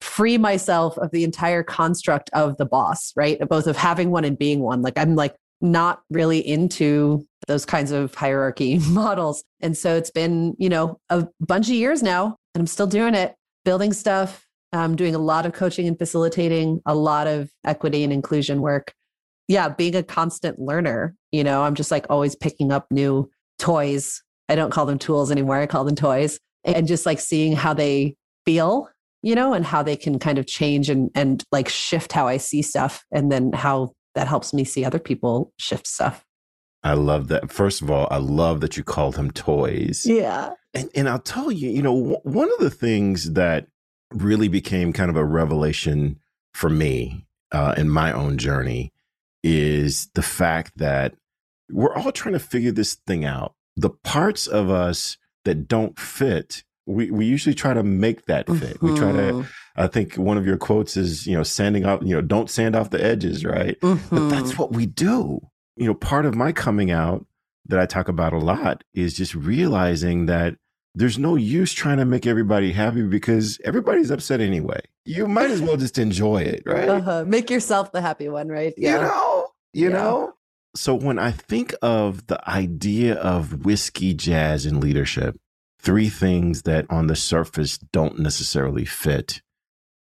free 0.00 0.36
myself 0.36 0.98
of 0.98 1.10
the 1.10 1.24
entire 1.24 1.62
construct 1.62 2.28
of 2.32 2.56
the 2.58 2.66
boss, 2.66 3.12
right? 3.16 3.38
Both 3.48 3.66
of 3.66 3.76
having 3.76 4.10
one 4.10 4.24
and 4.24 4.38
being 4.38 4.60
one. 4.60 4.82
Like 4.82 4.98
I'm 4.98 5.16
like 5.16 5.34
not 5.60 6.02
really 6.10 6.46
into 6.46 7.26
those 7.46 7.64
kinds 7.64 7.90
of 7.90 8.14
hierarchy 8.14 8.78
models. 8.88 9.44
And 9.60 9.76
so 9.76 9.96
it's 9.96 10.10
been, 10.10 10.54
you 10.58 10.68
know, 10.68 10.98
a 11.08 11.26
bunch 11.40 11.68
of 11.68 11.74
years 11.74 12.02
now 12.02 12.36
and 12.54 12.60
I'm 12.60 12.66
still 12.66 12.86
doing 12.86 13.14
it, 13.14 13.34
building 13.64 13.92
stuff. 13.92 14.46
I'm 14.72 14.96
doing 14.96 15.14
a 15.14 15.18
lot 15.18 15.46
of 15.46 15.52
coaching 15.52 15.86
and 15.86 15.98
facilitating, 15.98 16.80
a 16.86 16.94
lot 16.94 17.26
of 17.26 17.50
equity 17.64 18.02
and 18.04 18.12
inclusion 18.12 18.60
work. 18.60 18.92
Yeah, 19.46 19.68
being 19.68 19.94
a 19.94 20.02
constant 20.02 20.58
learner, 20.58 21.14
you 21.30 21.44
know, 21.44 21.62
I'm 21.62 21.74
just 21.74 21.90
like 21.90 22.06
always 22.08 22.34
picking 22.34 22.72
up 22.72 22.86
new 22.90 23.30
toys. 23.58 24.22
I 24.48 24.54
don't 24.54 24.70
call 24.70 24.86
them 24.86 24.98
tools 24.98 25.30
anymore, 25.30 25.58
I 25.58 25.66
call 25.66 25.84
them 25.84 25.96
toys. 25.96 26.38
And 26.64 26.86
just 26.88 27.04
like 27.04 27.20
seeing 27.20 27.54
how 27.54 27.74
they 27.74 28.16
feel, 28.46 28.88
you 29.22 29.34
know, 29.34 29.52
and 29.52 29.66
how 29.66 29.82
they 29.82 29.96
can 29.96 30.18
kind 30.18 30.38
of 30.38 30.46
change 30.46 30.88
and 30.88 31.10
and 31.14 31.44
like 31.52 31.68
shift 31.68 32.12
how 32.12 32.26
I 32.26 32.38
see 32.38 32.62
stuff 32.62 33.04
and 33.12 33.30
then 33.30 33.52
how 33.52 33.92
that 34.14 34.28
helps 34.28 34.54
me 34.54 34.64
see 34.64 34.84
other 34.84 34.98
people 34.98 35.52
shift 35.58 35.86
stuff. 35.86 36.24
I 36.82 36.94
love 36.94 37.28
that. 37.28 37.50
First 37.50 37.82
of 37.82 37.90
all, 37.90 38.08
I 38.10 38.18
love 38.18 38.60
that 38.60 38.76
you 38.76 38.84
called 38.84 39.14
them 39.14 39.30
toys. 39.30 40.06
Yeah. 40.06 40.50
And, 40.74 40.90
and 40.94 41.08
I'll 41.08 41.18
tell 41.18 41.52
you, 41.52 41.70
you 41.70 41.82
know, 41.82 41.96
w- 41.96 42.20
one 42.24 42.52
of 42.52 42.58
the 42.58 42.70
things 42.70 43.32
that 43.32 43.68
really 44.12 44.48
became 44.48 44.92
kind 44.92 45.10
of 45.10 45.16
a 45.16 45.24
revelation 45.24 46.18
for 46.52 46.68
me 46.68 47.26
uh, 47.52 47.74
in 47.76 47.88
my 47.88 48.12
own 48.12 48.38
journey 48.38 48.92
is 49.42 50.08
the 50.14 50.22
fact 50.22 50.72
that 50.76 51.14
we're 51.70 51.94
all 51.94 52.12
trying 52.12 52.32
to 52.32 52.38
figure 52.38 52.72
this 52.72 52.94
thing 53.06 53.24
out. 53.24 53.54
The 53.76 53.90
parts 53.90 54.46
of 54.46 54.70
us 54.70 55.16
that 55.44 55.68
don't 55.68 55.98
fit, 55.98 56.64
we, 56.86 57.10
we 57.10 57.26
usually 57.26 57.54
try 57.54 57.74
to 57.74 57.82
make 57.82 58.26
that 58.26 58.46
fit. 58.46 58.78
Mm-hmm. 58.78 58.86
We 58.86 58.98
try 58.98 59.12
to, 59.12 59.18
mm-hmm. 59.18 59.50
I 59.76 59.86
think 59.86 60.14
one 60.16 60.38
of 60.38 60.46
your 60.46 60.56
quotes 60.56 60.96
is, 60.96 61.26
you 61.26 61.36
know, 61.36 61.42
sanding 61.42 61.84
off, 61.84 62.00
you 62.02 62.14
know, 62.14 62.20
don't 62.20 62.50
sand 62.50 62.76
off 62.76 62.90
the 62.90 63.02
edges, 63.02 63.44
right? 63.44 63.78
Mm-hmm. 63.80 64.14
But 64.14 64.28
that's 64.28 64.50
mm-hmm. 64.52 64.62
what 64.62 64.72
we 64.72 64.86
do. 64.86 65.40
You 65.76 65.86
know, 65.86 65.94
part 65.94 66.26
of 66.26 66.34
my 66.34 66.52
coming 66.52 66.90
out 66.90 67.26
that 67.66 67.80
I 67.80 67.86
talk 67.86 68.08
about 68.08 68.32
a 68.32 68.38
lot 68.38 68.84
is 68.92 69.14
just 69.14 69.34
realizing 69.34 70.26
that 70.26 70.56
there's 70.94 71.18
no 71.18 71.34
use 71.34 71.72
trying 71.72 71.98
to 71.98 72.04
make 72.04 72.26
everybody 72.26 72.72
happy 72.72 73.02
because 73.02 73.58
everybody's 73.64 74.10
upset 74.10 74.40
anyway. 74.40 74.80
You 75.04 75.26
might 75.26 75.50
as 75.50 75.60
well 75.60 75.76
just 75.76 75.98
enjoy 75.98 76.42
it, 76.42 76.62
right? 76.64 76.88
Uh-huh. 76.88 77.24
Make 77.26 77.50
yourself 77.50 77.92
the 77.92 78.00
happy 78.00 78.28
one, 78.28 78.48
right? 78.48 78.72
Yeah. 78.76 78.96
You 78.96 79.02
know, 79.02 79.48
you 79.72 79.88
yeah. 79.88 79.94
know. 79.94 80.34
So 80.76 80.94
when 80.94 81.18
I 81.18 81.30
think 81.30 81.74
of 81.82 82.26
the 82.26 82.48
idea 82.48 83.14
of 83.14 83.64
whiskey, 83.64 84.14
jazz, 84.14 84.66
and 84.66 84.80
leadership, 84.80 85.36
three 85.80 86.08
things 86.08 86.62
that 86.62 86.86
on 86.90 87.08
the 87.08 87.16
surface 87.16 87.78
don't 87.78 88.18
necessarily 88.18 88.84
fit, 88.84 89.42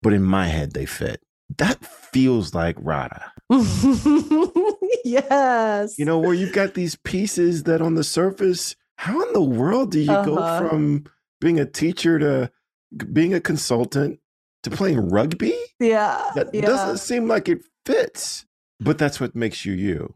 but 0.01 0.13
in 0.13 0.23
my 0.23 0.47
head 0.47 0.73
they 0.73 0.85
fit. 0.85 1.21
That 1.57 1.83
feels 1.83 2.53
like 2.53 2.77
Rada. 2.79 3.31
yes. 5.03 5.97
You 5.97 6.05
know, 6.05 6.19
where 6.19 6.33
you've 6.33 6.53
got 6.53 6.75
these 6.75 6.95
pieces 6.95 7.63
that 7.63 7.81
on 7.81 7.95
the 7.95 8.03
surface 8.03 8.75
how 9.01 9.19
in 9.19 9.33
the 9.33 9.41
world 9.41 9.89
do 9.89 9.99
you 9.99 10.11
uh-huh. 10.11 10.23
go 10.23 10.69
from 10.69 11.05
being 11.39 11.59
a 11.59 11.65
teacher 11.65 12.19
to 12.19 12.51
being 13.11 13.33
a 13.33 13.41
consultant 13.41 14.19
to 14.61 14.69
playing 14.69 15.09
rugby? 15.09 15.57
Yeah. 15.79 16.29
That 16.35 16.53
yeah. 16.53 16.61
doesn't 16.61 16.99
seem 16.99 17.27
like 17.27 17.49
it 17.49 17.63
fits, 17.83 18.45
but 18.79 18.99
that's 18.99 19.19
what 19.19 19.35
makes 19.35 19.65
you 19.65 19.73
you. 19.73 20.13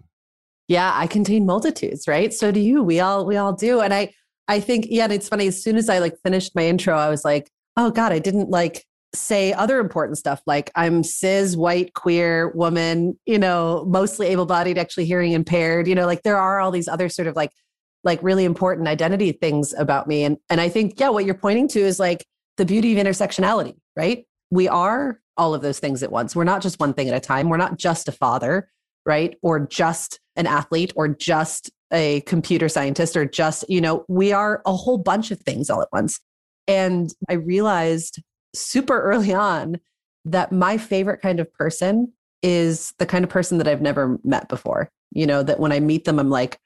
Yeah, 0.67 0.91
I 0.93 1.07
contain 1.07 1.47
multitudes, 1.47 2.07
right? 2.07 2.31
So 2.31 2.51
do 2.51 2.59
you. 2.59 2.83
We 2.83 2.99
all 2.99 3.25
we 3.25 3.37
all 3.37 3.53
do. 3.53 3.81
And 3.81 3.91
I 3.91 4.13
I 4.47 4.59
think 4.59 4.85
yeah, 4.87 5.05
and 5.05 5.13
it's 5.13 5.29
funny 5.29 5.47
as 5.47 5.63
soon 5.63 5.77
as 5.77 5.89
I 5.89 5.97
like 5.97 6.15
finished 6.23 6.53
my 6.53 6.67
intro, 6.67 6.95
I 6.95 7.09
was 7.09 7.25
like, 7.25 7.49
"Oh 7.77 7.89
god, 7.89 8.11
I 8.11 8.19
didn't 8.19 8.51
like 8.51 8.85
say 9.15 9.51
other 9.53 9.79
important 9.79 10.19
stuff 10.19 10.43
like 10.45 10.69
I'm 10.75 11.03
cis, 11.03 11.55
white, 11.55 11.95
queer 11.95 12.49
woman, 12.49 13.17
you 13.25 13.39
know, 13.39 13.83
mostly 13.87 14.27
able-bodied, 14.27 14.77
actually 14.77 15.05
hearing 15.05 15.31
impaired, 15.31 15.87
you 15.87 15.95
know, 15.95 16.05
like 16.05 16.21
there 16.21 16.37
are 16.37 16.59
all 16.59 16.69
these 16.69 16.87
other 16.87 17.09
sort 17.09 17.27
of 17.27 17.35
like 17.35 17.51
like 18.05 18.21
really 18.23 18.45
important 18.45 18.87
identity 18.87 19.31
things 19.33 19.73
about 19.77 20.07
me. 20.07 20.23
And 20.23 20.37
and 20.49 20.61
I 20.61 20.69
think, 20.69 20.99
yeah, 20.99 21.09
what 21.09 21.25
you're 21.25 21.35
pointing 21.35 21.67
to 21.69 21.79
is 21.79 21.99
like 21.99 22.25
the 22.57 22.65
beauty 22.65 22.97
of 22.97 23.05
intersectionality, 23.05 23.75
right? 23.97 24.25
We 24.51 24.67
are 24.69 25.19
all 25.37 25.53
of 25.53 25.61
those 25.61 25.79
things 25.79 26.03
at 26.03 26.11
once. 26.11 26.35
We're 26.35 26.45
not 26.45 26.61
just 26.61 26.79
one 26.79 26.93
thing 26.93 27.09
at 27.09 27.15
a 27.15 27.19
time. 27.19 27.49
We're 27.49 27.57
not 27.57 27.77
just 27.77 28.07
a 28.07 28.13
father, 28.13 28.69
right? 29.05 29.37
Or 29.41 29.59
just 29.59 30.19
an 30.35 30.47
athlete 30.47 30.93
or 30.95 31.09
just 31.09 31.71
a 31.91 32.21
computer 32.21 32.69
scientist 32.69 33.17
or 33.17 33.25
just, 33.25 33.65
you 33.69 33.81
know, 33.81 34.05
we 34.07 34.31
are 34.31 34.61
a 34.65 34.75
whole 34.75 34.97
bunch 34.97 35.31
of 35.31 35.39
things 35.39 35.69
all 35.69 35.81
at 35.81 35.89
once. 35.91 36.19
And 36.67 37.13
I 37.29 37.33
realized 37.33 38.21
super 38.53 39.01
early 39.01 39.33
on 39.33 39.79
that 40.25 40.51
my 40.51 40.77
favorite 40.77 41.21
kind 41.21 41.39
of 41.39 41.51
person 41.53 42.11
is 42.41 42.93
the 42.97 43.05
kind 43.05 43.23
of 43.23 43.29
person 43.29 43.57
that 43.57 43.67
I've 43.67 43.81
never 43.81 44.19
met 44.23 44.49
before. 44.49 44.89
You 45.11 45.27
know, 45.27 45.43
that 45.43 45.59
when 45.59 45.71
I 45.71 45.79
meet 45.79 46.05
them, 46.05 46.19
I'm 46.19 46.29
like, 46.29 46.59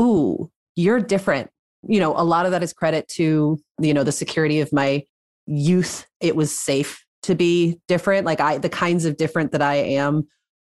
ooh, 0.00 0.50
you're 0.76 1.00
different. 1.00 1.50
You 1.86 2.00
know, 2.00 2.14
a 2.16 2.24
lot 2.24 2.46
of 2.46 2.52
that 2.52 2.62
is 2.62 2.72
credit 2.72 3.08
to, 3.08 3.58
you 3.80 3.94
know, 3.94 4.04
the 4.04 4.12
security 4.12 4.60
of 4.60 4.72
my 4.72 5.04
youth. 5.46 6.06
It 6.20 6.36
was 6.36 6.56
safe 6.58 7.04
to 7.24 7.34
be 7.34 7.80
different. 7.88 8.26
Like 8.26 8.40
I, 8.40 8.58
the 8.58 8.68
kinds 8.68 9.04
of 9.04 9.16
different 9.16 9.52
that 9.52 9.62
I 9.62 9.76
am 9.76 10.26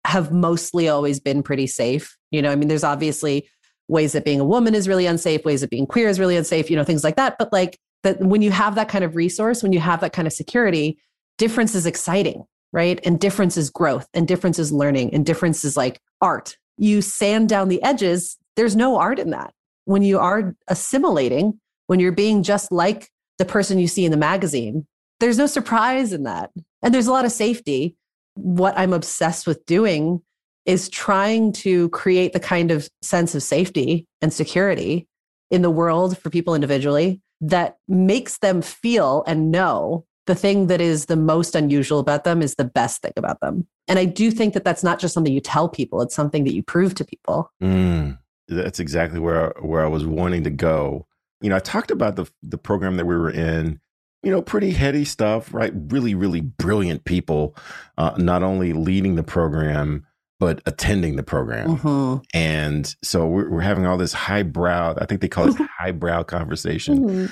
have 0.06 0.32
mostly 0.32 0.88
always 0.88 1.20
been 1.20 1.42
pretty 1.42 1.66
safe. 1.66 2.16
You 2.30 2.42
know, 2.42 2.50
I 2.50 2.56
mean, 2.56 2.68
there's 2.68 2.84
obviously 2.84 3.48
ways 3.88 4.12
that 4.12 4.24
being 4.24 4.40
a 4.40 4.44
woman 4.44 4.74
is 4.74 4.88
really 4.88 5.06
unsafe, 5.06 5.44
ways 5.44 5.60
that 5.60 5.70
being 5.70 5.86
queer 5.86 6.08
is 6.08 6.20
really 6.20 6.36
unsafe, 6.36 6.70
you 6.70 6.76
know, 6.76 6.84
things 6.84 7.04
like 7.04 7.16
that. 7.16 7.36
But 7.38 7.52
like 7.52 7.78
that 8.02 8.20
when 8.20 8.42
you 8.42 8.50
have 8.50 8.76
that 8.76 8.88
kind 8.88 9.04
of 9.04 9.16
resource, 9.16 9.62
when 9.62 9.72
you 9.72 9.80
have 9.80 10.00
that 10.00 10.12
kind 10.12 10.26
of 10.26 10.32
security, 10.32 10.98
difference 11.38 11.74
is 11.74 11.86
exciting, 11.86 12.44
right? 12.72 13.00
And 13.04 13.18
difference 13.18 13.56
is 13.56 13.68
growth 13.68 14.06
and 14.14 14.26
difference 14.26 14.58
is 14.58 14.72
learning 14.72 15.12
and 15.12 15.26
difference 15.26 15.64
is 15.64 15.76
like 15.76 16.00
art. 16.20 16.56
You 16.78 17.02
sand 17.02 17.48
down 17.48 17.68
the 17.68 17.82
edges, 17.82 18.38
there's 18.56 18.76
no 18.76 18.96
art 18.96 19.18
in 19.18 19.30
that. 19.30 19.52
When 19.90 20.02
you 20.02 20.20
are 20.20 20.54
assimilating, 20.68 21.58
when 21.88 21.98
you're 21.98 22.12
being 22.12 22.44
just 22.44 22.70
like 22.70 23.08
the 23.38 23.44
person 23.44 23.80
you 23.80 23.88
see 23.88 24.04
in 24.04 24.12
the 24.12 24.16
magazine, 24.16 24.86
there's 25.18 25.36
no 25.36 25.46
surprise 25.46 26.12
in 26.12 26.22
that. 26.22 26.50
And 26.80 26.94
there's 26.94 27.08
a 27.08 27.12
lot 27.12 27.24
of 27.24 27.32
safety. 27.32 27.96
What 28.34 28.78
I'm 28.78 28.92
obsessed 28.92 29.48
with 29.48 29.66
doing 29.66 30.22
is 30.64 30.88
trying 30.88 31.50
to 31.64 31.88
create 31.88 32.32
the 32.32 32.38
kind 32.38 32.70
of 32.70 32.88
sense 33.02 33.34
of 33.34 33.42
safety 33.42 34.06
and 34.22 34.32
security 34.32 35.08
in 35.50 35.62
the 35.62 35.70
world 35.70 36.16
for 36.16 36.30
people 36.30 36.54
individually 36.54 37.20
that 37.40 37.76
makes 37.88 38.38
them 38.38 38.62
feel 38.62 39.24
and 39.26 39.50
know 39.50 40.04
the 40.28 40.36
thing 40.36 40.68
that 40.68 40.80
is 40.80 41.06
the 41.06 41.16
most 41.16 41.56
unusual 41.56 41.98
about 41.98 42.22
them 42.22 42.42
is 42.42 42.54
the 42.54 42.64
best 42.64 43.02
thing 43.02 43.14
about 43.16 43.40
them. 43.40 43.66
And 43.88 43.98
I 43.98 44.04
do 44.04 44.30
think 44.30 44.54
that 44.54 44.62
that's 44.62 44.84
not 44.84 45.00
just 45.00 45.14
something 45.14 45.32
you 45.32 45.40
tell 45.40 45.68
people, 45.68 46.00
it's 46.00 46.14
something 46.14 46.44
that 46.44 46.54
you 46.54 46.62
prove 46.62 46.94
to 46.94 47.04
people. 47.04 47.50
Mm, 47.60 48.19
that's 48.50 48.80
exactly 48.80 49.20
where 49.20 49.54
where 49.60 49.84
I 49.84 49.88
was 49.88 50.04
wanting 50.04 50.44
to 50.44 50.50
go. 50.50 51.06
You 51.40 51.48
know, 51.50 51.56
I 51.56 51.60
talked 51.60 51.90
about 51.90 52.16
the 52.16 52.30
the 52.42 52.58
program 52.58 52.96
that 52.96 53.06
we 53.06 53.16
were 53.16 53.30
in 53.30 53.80
you 54.22 54.30
know, 54.30 54.42
pretty 54.42 54.70
heady 54.70 55.04
stuff, 55.04 55.52
right? 55.54 55.72
Really, 55.74 56.14
really 56.14 56.40
brilliant 56.40 57.04
people, 57.04 57.56
uh, 57.96 58.14
not 58.18 58.42
only 58.42 58.72
leading 58.72 59.14
the 59.14 59.22
program, 59.22 60.06
but 60.38 60.60
attending 60.66 61.16
the 61.16 61.22
program. 61.22 61.78
Mm-hmm. 61.78 62.22
And 62.34 62.94
so 63.02 63.26
we're, 63.26 63.48
we're, 63.48 63.60
having 63.60 63.86
all 63.86 63.96
this 63.96 64.12
highbrow, 64.12 64.94
I 64.98 65.06
think 65.06 65.20
they 65.20 65.28
call 65.28 65.48
it 65.48 65.56
highbrow 65.78 66.24
conversation. 66.24 66.98
Mm-hmm. 66.98 67.26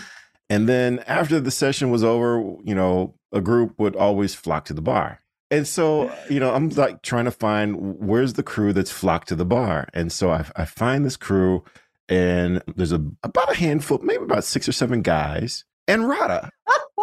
And 0.51 0.69
then 0.69 1.01
after 1.07 1.41
the 1.41 1.51
session 1.51 1.91
was 1.91 2.03
over, 2.03 2.39
you 2.65 2.75
know, 2.75 3.15
a 3.33 3.41
group 3.41 3.75
would 3.79 3.97
always 3.97 4.35
flock 4.35 4.65
to 4.67 4.75
the 4.75 4.83
bar. 4.83 5.21
And 5.51 5.67
so, 5.67 6.13
you 6.29 6.41
know, 6.41 6.53
I'm 6.53 6.69
like 6.71 7.03
trying 7.03 7.25
to 7.25 7.31
find 7.31 7.99
where's 7.99 8.35
the 8.35 8.43
crew 8.43 8.73
that's 8.73 8.91
flocked 8.91 9.29
to 9.29 9.35
the 9.35 9.47
bar. 9.47 9.89
And 9.95 10.13
so 10.13 10.31
I, 10.31 10.45
I 10.57 10.65
find 10.67 11.05
this 11.05 11.17
crew, 11.17 11.65
and 12.09 12.63
there's 12.77 12.93
a 12.93 13.03
about 13.23 13.53
a 13.53 13.57
handful, 13.57 13.99
maybe 13.99 14.25
about 14.25 14.45
six 14.45 14.69
or 14.69 14.73
seven 14.73 15.01
guys, 15.01 15.65
and 15.87 16.07
Rada. 16.07 16.51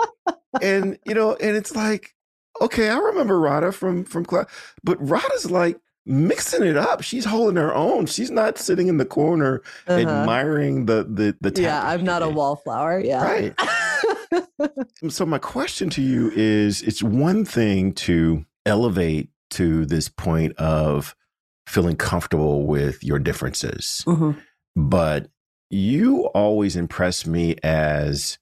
and 0.62 1.00
you 1.06 1.16
know, 1.16 1.34
and 1.36 1.58
it's 1.58 1.75
like, 1.75 2.14
okay, 2.62 2.90
I 2.90 2.98
remember 2.98 3.40
Rada 3.40 3.72
from 3.72 4.04
from 4.04 4.25
class, 4.25 4.46
but 4.84 4.98
Rada's 5.00 5.50
like 5.50 5.80
mixing 6.06 6.64
it 6.64 6.78
up. 6.78 7.02
She's 7.02 7.25
holding 7.25 7.58
her 7.58 7.74
own. 7.74 8.06
She's 8.06 8.30
not 8.30 8.58
sitting 8.60 8.88
in 8.88 8.98
the 8.98 9.06
corner 9.06 9.64
uh-huh. 9.88 10.02
admiring 10.02 10.86
the 10.86 11.04
the 11.04 11.36
the. 11.50 11.62
Yeah, 11.62 11.82
I'm 11.84 12.04
not 12.04 12.22
a 12.22 12.30
wallflower. 12.30 13.00
Yeah, 13.00 13.24
right. 13.24 13.56
so 15.10 15.25
my 15.25 15.38
question 15.38 15.89
to 15.91 16.01
you 16.01 16.32
is: 16.36 16.82
It's 16.82 17.03
one 17.03 17.46
thing 17.46 17.94
to 17.94 18.46
elevate 18.65 19.29
to 19.51 19.86
this 19.86 20.10
point 20.10 20.55
of 20.58 21.15
feeling 21.67 21.96
comfortable 21.96 22.65
with 22.65 23.03
your 23.03 23.20
differences, 23.20 24.03
mm-hmm. 24.05 24.32
but 24.75 25.27
you 25.70 26.25
always 26.27 26.75
impress 26.75 27.25
me 27.25 27.55
as 27.63 28.38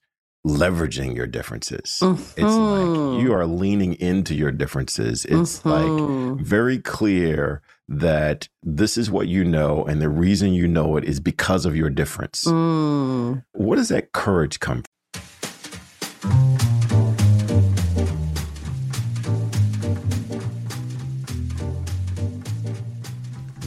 leveraging 0.46 1.16
your 1.16 1.26
differences. 1.26 1.98
Mm-hmm. 2.02 2.22
It's 2.22 2.40
like 2.40 2.86
mm-hmm. 2.86 3.20
you 3.20 3.32
are 3.32 3.46
leaning 3.46 3.94
into 3.94 4.34
your 4.34 4.52
differences. 4.52 5.24
It's 5.24 5.60
mm-hmm. 5.60 6.36
like 6.36 6.40
very 6.44 6.78
clear 6.78 7.62
that 7.88 8.48
this 8.62 8.96
is 8.96 9.10
what 9.10 9.28
you 9.28 9.44
know, 9.44 9.84
and 9.84 10.00
the 10.00 10.08
reason 10.08 10.52
you 10.52 10.66
know 10.68 10.96
it 10.96 11.04
is 11.04 11.20
because 11.20 11.66
of 11.66 11.76
your 11.76 11.90
difference. 11.90 12.44
Mm. 12.44 13.44
What 13.52 13.76
does 13.76 13.88
that 13.90 14.12
courage 14.12 14.60
come 14.60 14.82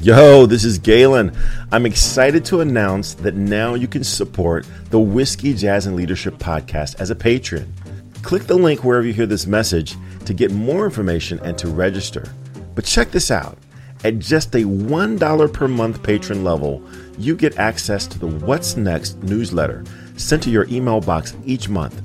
Yo, 0.02 0.46
this 0.46 0.64
is 0.64 0.78
Galen. 0.78 1.36
I'm 1.72 1.88
excited 1.88 2.46
to 2.46 2.62
announce 2.62 3.16
that 3.16 3.34
now 3.34 3.74
you 3.74 3.88
can 3.88 4.04
support 4.04 4.68
the 4.92 5.00
Whiskey, 5.00 5.56
Jazz, 5.56 5.88
and 5.88 5.96
Leadership 5.96 6.36
podcast 6.36 7.00
as 7.02 7.10
a 7.10 7.16
patron. 7.16 7.74
Click 8.22 8.44
the 8.44 8.56
link 8.56 8.84
wherever 8.84 9.08
you 9.08 9.14
hear 9.14 9.26
this 9.26 9.48
message 9.48 9.96
to 10.26 10.36
get 10.36 10.52
more 10.52 10.86
information 10.86 11.40
and 11.40 11.58
to 11.58 11.68
register. 11.68 12.32
But 12.76 12.86
check 12.86 13.10
this 13.10 13.32
out 13.32 13.58
at 14.04 14.20
just 14.20 14.54
a 14.54 14.60
$1 14.60 15.54
per 15.54 15.68
month 15.68 16.04
patron 16.04 16.44
level, 16.44 16.84
you 17.18 17.36
get 17.36 17.58
access 17.58 18.06
to 18.08 18.20
the 18.20 18.28
What's 18.28 18.78
Next 18.78 19.22
newsletter 19.24 19.84
sent 20.16 20.44
to 20.44 20.52
your 20.52 20.68
email 20.70 21.02
box 21.02 21.36
each 21.44 21.70
month. 21.70 22.02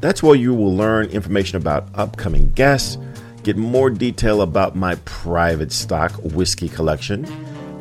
That's 0.00 0.22
where 0.22 0.36
you 0.36 0.54
will 0.54 0.74
learn 0.74 1.06
information 1.06 1.56
about 1.56 1.88
upcoming 1.94 2.52
guests 2.52 2.98
get 3.42 3.56
more 3.56 3.90
detail 3.90 4.42
about 4.42 4.76
my 4.76 4.94
private 5.04 5.72
stock 5.72 6.12
whiskey 6.22 6.68
collection, 6.68 7.24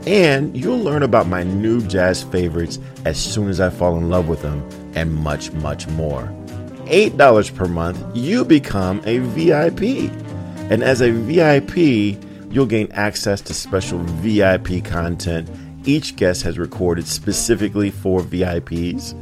and 0.05 0.55
you'll 0.57 0.79
learn 0.79 1.03
about 1.03 1.27
my 1.27 1.43
new 1.43 1.81
jazz 1.87 2.23
favorites 2.23 2.79
as 3.05 3.19
soon 3.19 3.49
as 3.49 3.59
I 3.59 3.69
fall 3.69 3.97
in 3.97 4.09
love 4.09 4.27
with 4.27 4.41
them, 4.41 4.67
and 4.95 5.13
much, 5.13 5.51
much 5.53 5.87
more. 5.89 6.23
$8 6.85 7.55
per 7.55 7.67
month, 7.67 8.03
you 8.15 8.43
become 8.43 9.01
a 9.05 9.19
VIP. 9.19 10.11
And 10.71 10.83
as 10.83 11.01
a 11.01 11.11
VIP, 11.11 12.17
you'll 12.51 12.65
gain 12.65 12.91
access 12.91 13.41
to 13.41 13.53
special 13.53 13.99
VIP 13.99 14.83
content 14.83 15.49
each 15.85 16.15
guest 16.15 16.43
has 16.43 16.59
recorded 16.59 17.07
specifically 17.07 17.89
for 17.89 18.21
VIPs. 18.21 19.15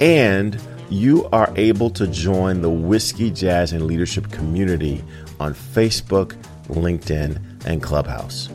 And 0.00 0.60
you 0.88 1.28
are 1.32 1.52
able 1.56 1.90
to 1.90 2.06
join 2.06 2.62
the 2.62 2.70
Whiskey, 2.70 3.30
Jazz, 3.30 3.72
and 3.72 3.86
Leadership 3.86 4.30
community 4.30 5.02
on 5.42 5.54
Facebook, 5.54 6.34
LinkedIn, 6.68 7.38
and 7.66 7.82
Clubhouse. 7.82 8.48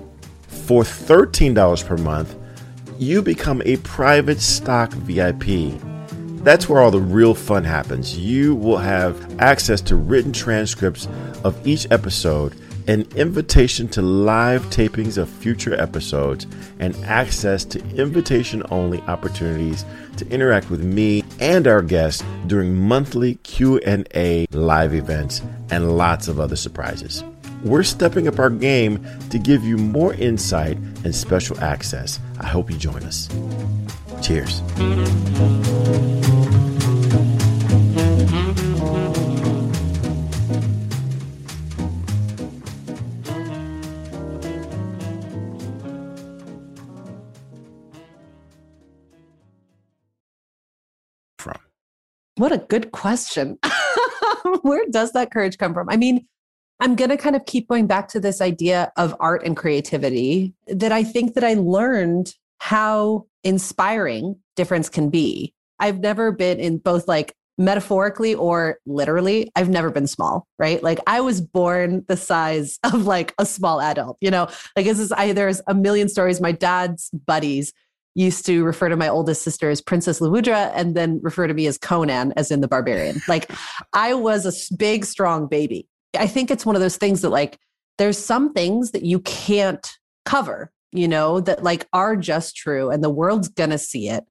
For 0.47 0.83
$13 0.83 1.85
per 1.85 1.97
month, 1.97 2.35
you 2.97 3.21
become 3.21 3.61
a 3.65 3.77
private 3.77 4.39
stock 4.41 4.91
VIP. 4.93 5.79
That's 6.43 6.67
where 6.67 6.81
all 6.81 6.91
the 6.91 6.99
real 6.99 7.35
fun 7.35 7.63
happens. 7.63 8.17
You 8.17 8.55
will 8.55 8.77
have 8.77 9.39
access 9.39 9.81
to 9.81 9.95
written 9.95 10.31
transcripts 10.31 11.07
of 11.43 11.67
each 11.67 11.85
episode, 11.91 12.55
an 12.87 13.05
invitation 13.15 13.87
to 13.89 14.01
live 14.01 14.63
tapings 14.67 15.17
of 15.17 15.29
future 15.29 15.79
episodes, 15.79 16.47
and 16.79 16.95
access 17.05 17.65
to 17.65 17.79
invitation 17.95 18.63
only 18.71 19.01
opportunities 19.01 19.85
to 20.15 20.27
interact 20.29 20.69
with 20.69 20.83
me 20.83 21.23
and 21.39 21.67
our 21.67 21.81
guests 21.81 22.23
during 22.47 22.73
monthly 22.75 23.35
Q&A 23.35 24.47
live 24.51 24.93
events 24.93 25.41
and 25.69 25.97
lots 25.97 26.27
of 26.27 26.39
other 26.39 26.55
surprises. 26.55 27.23
We're 27.63 27.83
stepping 27.83 28.27
up 28.27 28.39
our 28.39 28.49
game 28.49 29.05
to 29.29 29.39
give 29.39 29.63
you 29.63 29.77
more 29.77 30.13
insight 30.13 30.77
and 30.77 31.13
special 31.13 31.59
access. 31.59 32.19
I 32.39 32.47
hope 32.47 32.71
you 32.71 32.77
join 32.77 33.03
us. 33.03 33.27
Cheers. 34.21 34.61
What 52.37 52.51
a 52.51 52.59
good 52.59 52.91
question. 52.91 53.57
Where 54.61 54.85
does 54.89 55.11
that 55.13 55.31
courage 55.31 55.57
come 55.57 55.73
from? 55.73 55.89
I 55.89 55.97
mean, 55.97 56.27
I'm 56.79 56.95
going 56.95 57.09
to 57.09 57.17
kind 57.17 57.35
of 57.35 57.45
keep 57.45 57.67
going 57.67 57.87
back 57.87 58.07
to 58.09 58.19
this 58.19 58.41
idea 58.41 58.91
of 58.95 59.15
art 59.19 59.43
and 59.43 59.57
creativity 59.57 60.53
that 60.67 60.91
I 60.91 61.03
think 61.03 61.33
that 61.33 61.43
I 61.43 61.55
learned 61.55 62.33
how 62.59 63.25
inspiring 63.43 64.35
difference 64.55 64.87
can 64.87 65.09
be. 65.09 65.53
I've 65.79 65.99
never 65.99 66.31
been 66.31 66.59
in 66.59 66.77
both 66.77 67.07
like 67.07 67.33
metaphorically 67.57 68.35
or 68.35 68.77
literally, 68.85 69.51
I've 69.55 69.69
never 69.69 69.89
been 69.89 70.05
small, 70.05 70.47
right? 70.59 70.81
Like 70.83 70.99
I 71.07 71.21
was 71.21 71.41
born 71.41 72.05
the 72.07 72.17
size 72.17 72.77
of 72.83 73.05
like 73.05 73.33
a 73.39 73.47
small 73.47 73.81
adult, 73.81 74.17
you 74.21 74.29
know, 74.29 74.47
like 74.75 74.85
this 74.85 74.99
is 74.99 75.09
there's 75.09 75.61
a 75.67 75.73
million 75.73 76.07
stories. 76.07 76.39
My 76.39 76.51
dad's 76.51 77.09
buddies 77.09 77.73
used 78.17 78.45
to 78.47 78.63
refer 78.63 78.89
to 78.89 78.97
my 78.97 79.07
oldest 79.07 79.43
sister 79.43 79.69
as 79.69 79.79
Princess 79.79 80.19
Lawudra 80.19 80.71
and 80.75 80.95
then 80.95 81.19
refer 81.21 81.45
to 81.47 81.53
me 81.53 81.67
as 81.67 81.77
Conan, 81.77 82.33
as 82.35 82.51
in 82.51 82.61
the 82.61 82.67
barbarian. 82.67 83.21
Like 83.27 83.51
I 83.93 84.13
was 84.13 84.45
a 84.45 84.75
big, 84.75 85.05
strong 85.05 85.47
baby. 85.47 85.87
I 86.17 86.27
think 86.27 86.49
it's 86.49 86.65
one 86.65 86.75
of 86.75 86.81
those 86.81 86.95
things 86.95 87.21
that, 87.21 87.29
like, 87.29 87.59
there's 87.97 88.17
some 88.17 88.53
things 88.53 88.91
that 88.91 89.03
you 89.03 89.19
can't 89.19 89.85
cover, 90.25 90.71
you 90.91 91.07
know, 91.07 91.41
that 91.41 91.63
like 91.63 91.87
are 91.93 92.15
just 92.15 92.55
true 92.55 92.89
and 92.89 93.03
the 93.03 93.09
world's 93.09 93.49
going 93.49 93.71
to 93.71 93.77
see 93.77 94.07
it. 94.09 94.23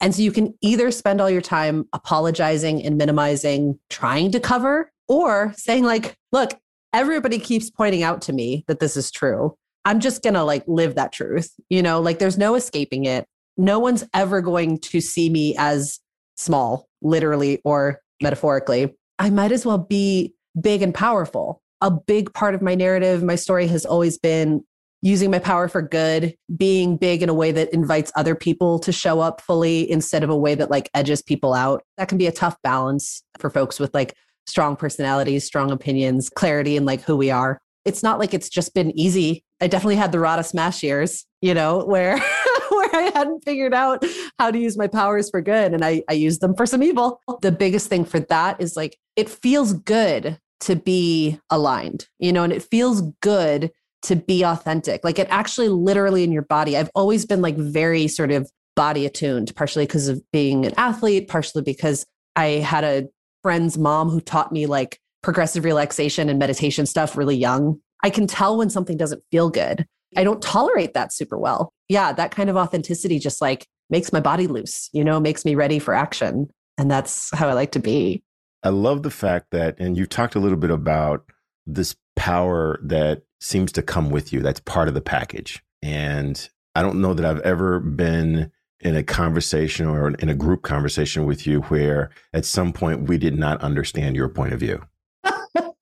And 0.00 0.14
so 0.14 0.22
you 0.22 0.32
can 0.32 0.54
either 0.62 0.90
spend 0.90 1.20
all 1.20 1.28
your 1.28 1.42
time 1.42 1.86
apologizing 1.92 2.82
and 2.84 2.96
minimizing, 2.96 3.78
trying 3.90 4.32
to 4.32 4.40
cover, 4.40 4.90
or 5.08 5.52
saying, 5.56 5.84
like, 5.84 6.16
look, 6.32 6.58
everybody 6.92 7.38
keeps 7.38 7.70
pointing 7.70 8.02
out 8.02 8.22
to 8.22 8.32
me 8.32 8.64
that 8.68 8.80
this 8.80 8.96
is 8.96 9.10
true. 9.10 9.56
I'm 9.88 10.00
just 10.00 10.22
going 10.22 10.34
to 10.34 10.44
like 10.44 10.64
live 10.66 10.96
that 10.96 11.12
truth. 11.12 11.50
You 11.70 11.82
know, 11.82 11.98
like 11.98 12.18
there's 12.18 12.36
no 12.36 12.56
escaping 12.56 13.06
it. 13.06 13.26
No 13.56 13.78
one's 13.78 14.04
ever 14.12 14.42
going 14.42 14.80
to 14.80 15.00
see 15.00 15.30
me 15.30 15.54
as 15.56 15.98
small, 16.36 16.90
literally 17.00 17.62
or 17.64 18.00
metaphorically. 18.22 18.94
I 19.18 19.30
might 19.30 19.50
as 19.50 19.64
well 19.64 19.78
be 19.78 20.34
big 20.60 20.82
and 20.82 20.94
powerful. 20.94 21.62
A 21.80 21.90
big 21.90 22.34
part 22.34 22.54
of 22.54 22.60
my 22.60 22.74
narrative, 22.74 23.22
my 23.22 23.34
story 23.34 23.66
has 23.68 23.86
always 23.86 24.18
been 24.18 24.62
using 25.00 25.30
my 25.30 25.38
power 25.38 25.68
for 25.68 25.80
good, 25.80 26.34
being 26.54 26.98
big 26.98 27.22
in 27.22 27.30
a 27.30 27.34
way 27.34 27.50
that 27.52 27.72
invites 27.72 28.12
other 28.14 28.34
people 28.34 28.78
to 28.80 28.92
show 28.92 29.20
up 29.20 29.40
fully 29.40 29.90
instead 29.90 30.22
of 30.22 30.28
a 30.28 30.36
way 30.36 30.54
that 30.54 30.70
like 30.70 30.90
edges 30.92 31.22
people 31.22 31.54
out. 31.54 31.82
That 31.96 32.10
can 32.10 32.18
be 32.18 32.26
a 32.26 32.32
tough 32.32 32.56
balance 32.62 33.22
for 33.38 33.48
folks 33.48 33.80
with 33.80 33.94
like 33.94 34.14
strong 34.46 34.76
personalities, 34.76 35.44
strong 35.44 35.70
opinions, 35.70 36.28
clarity 36.28 36.76
in 36.76 36.84
like 36.84 37.00
who 37.00 37.16
we 37.16 37.30
are. 37.30 37.58
It's 37.88 38.02
not 38.02 38.18
like 38.18 38.34
it's 38.34 38.48
just 38.48 38.74
been 38.74 38.96
easy. 38.98 39.44
I 39.60 39.66
definitely 39.66 39.96
had 39.96 40.12
the 40.12 40.20
Rada 40.20 40.44
smash 40.44 40.82
years, 40.82 41.24
you 41.40 41.54
know, 41.54 41.84
where 41.84 42.18
where 42.70 42.94
I 42.94 43.10
hadn't 43.14 43.44
figured 43.44 43.74
out 43.74 44.04
how 44.38 44.50
to 44.50 44.58
use 44.58 44.76
my 44.76 44.86
powers 44.86 45.30
for 45.30 45.40
good 45.40 45.72
and 45.72 45.84
I, 45.84 46.02
I 46.08 46.12
used 46.12 46.40
them 46.40 46.54
for 46.54 46.66
some 46.66 46.82
evil. 46.82 47.20
The 47.42 47.50
biggest 47.52 47.88
thing 47.88 48.04
for 48.04 48.20
that 48.20 48.60
is 48.60 48.76
like 48.76 48.96
it 49.16 49.28
feels 49.28 49.72
good 49.72 50.38
to 50.60 50.76
be 50.76 51.40
aligned, 51.50 52.06
you 52.18 52.32
know, 52.32 52.44
and 52.44 52.52
it 52.52 52.62
feels 52.62 53.02
good 53.20 53.70
to 54.02 54.16
be 54.16 54.44
authentic. 54.44 55.02
Like 55.02 55.18
it 55.18 55.28
actually 55.30 55.68
literally 55.68 56.24
in 56.24 56.32
your 56.32 56.42
body. 56.42 56.76
I've 56.76 56.90
always 56.94 57.26
been 57.26 57.42
like 57.42 57.56
very 57.56 58.06
sort 58.06 58.30
of 58.30 58.50
body 58.76 59.06
attuned, 59.06 59.54
partially 59.56 59.86
because 59.86 60.08
of 60.08 60.22
being 60.32 60.64
an 60.64 60.74
athlete, 60.76 61.28
partially 61.28 61.62
because 61.62 62.06
I 62.36 62.46
had 62.46 62.84
a 62.84 63.08
friend's 63.42 63.76
mom 63.78 64.10
who 64.10 64.20
taught 64.20 64.52
me 64.52 64.66
like 64.66 65.00
progressive 65.28 65.62
relaxation 65.62 66.30
and 66.30 66.38
meditation 66.38 66.86
stuff 66.86 67.14
really 67.14 67.36
young. 67.36 67.78
I 68.02 68.08
can 68.08 68.26
tell 68.26 68.56
when 68.56 68.70
something 68.70 68.96
doesn't 68.96 69.22
feel 69.30 69.50
good. 69.50 69.84
I 70.16 70.24
don't 70.24 70.40
tolerate 70.40 70.94
that 70.94 71.12
super 71.12 71.36
well. 71.36 71.70
Yeah, 71.90 72.12
that 72.12 72.30
kind 72.30 72.48
of 72.48 72.56
authenticity 72.56 73.18
just 73.18 73.42
like 73.42 73.66
makes 73.90 74.10
my 74.10 74.20
body 74.20 74.46
loose, 74.46 74.88
you 74.94 75.04
know, 75.04 75.20
makes 75.20 75.44
me 75.44 75.54
ready 75.54 75.80
for 75.80 75.92
action. 75.92 76.48
And 76.78 76.90
that's 76.90 77.28
how 77.36 77.46
I 77.46 77.52
like 77.52 77.72
to 77.72 77.78
be. 77.78 78.22
I 78.62 78.70
love 78.70 79.02
the 79.02 79.10
fact 79.10 79.48
that, 79.50 79.78
and 79.78 79.98
you 79.98 80.06
talked 80.06 80.34
a 80.34 80.40
little 80.40 80.56
bit 80.56 80.70
about 80.70 81.30
this 81.66 81.94
power 82.16 82.80
that 82.82 83.20
seems 83.38 83.70
to 83.72 83.82
come 83.82 84.08
with 84.08 84.32
you. 84.32 84.40
That's 84.40 84.60
part 84.60 84.88
of 84.88 84.94
the 84.94 85.02
package. 85.02 85.62
And 85.82 86.48
I 86.74 86.80
don't 86.80 87.02
know 87.02 87.12
that 87.12 87.26
I've 87.26 87.40
ever 87.40 87.80
been 87.80 88.50
in 88.80 88.96
a 88.96 89.02
conversation 89.02 89.88
or 89.88 90.08
in 90.08 90.30
a 90.30 90.34
group 90.34 90.62
conversation 90.62 91.26
with 91.26 91.46
you 91.46 91.60
where 91.62 92.08
at 92.32 92.46
some 92.46 92.72
point 92.72 93.10
we 93.10 93.18
did 93.18 93.38
not 93.38 93.60
understand 93.60 94.16
your 94.16 94.30
point 94.30 94.54
of 94.54 94.60
view. 94.60 94.80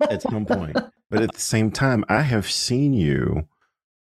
At 0.00 0.22
some 0.22 0.46
point. 0.46 0.76
But 1.10 1.22
at 1.22 1.32
the 1.32 1.40
same 1.40 1.70
time, 1.70 2.04
I 2.08 2.22
have 2.22 2.50
seen 2.50 2.92
you 2.92 3.48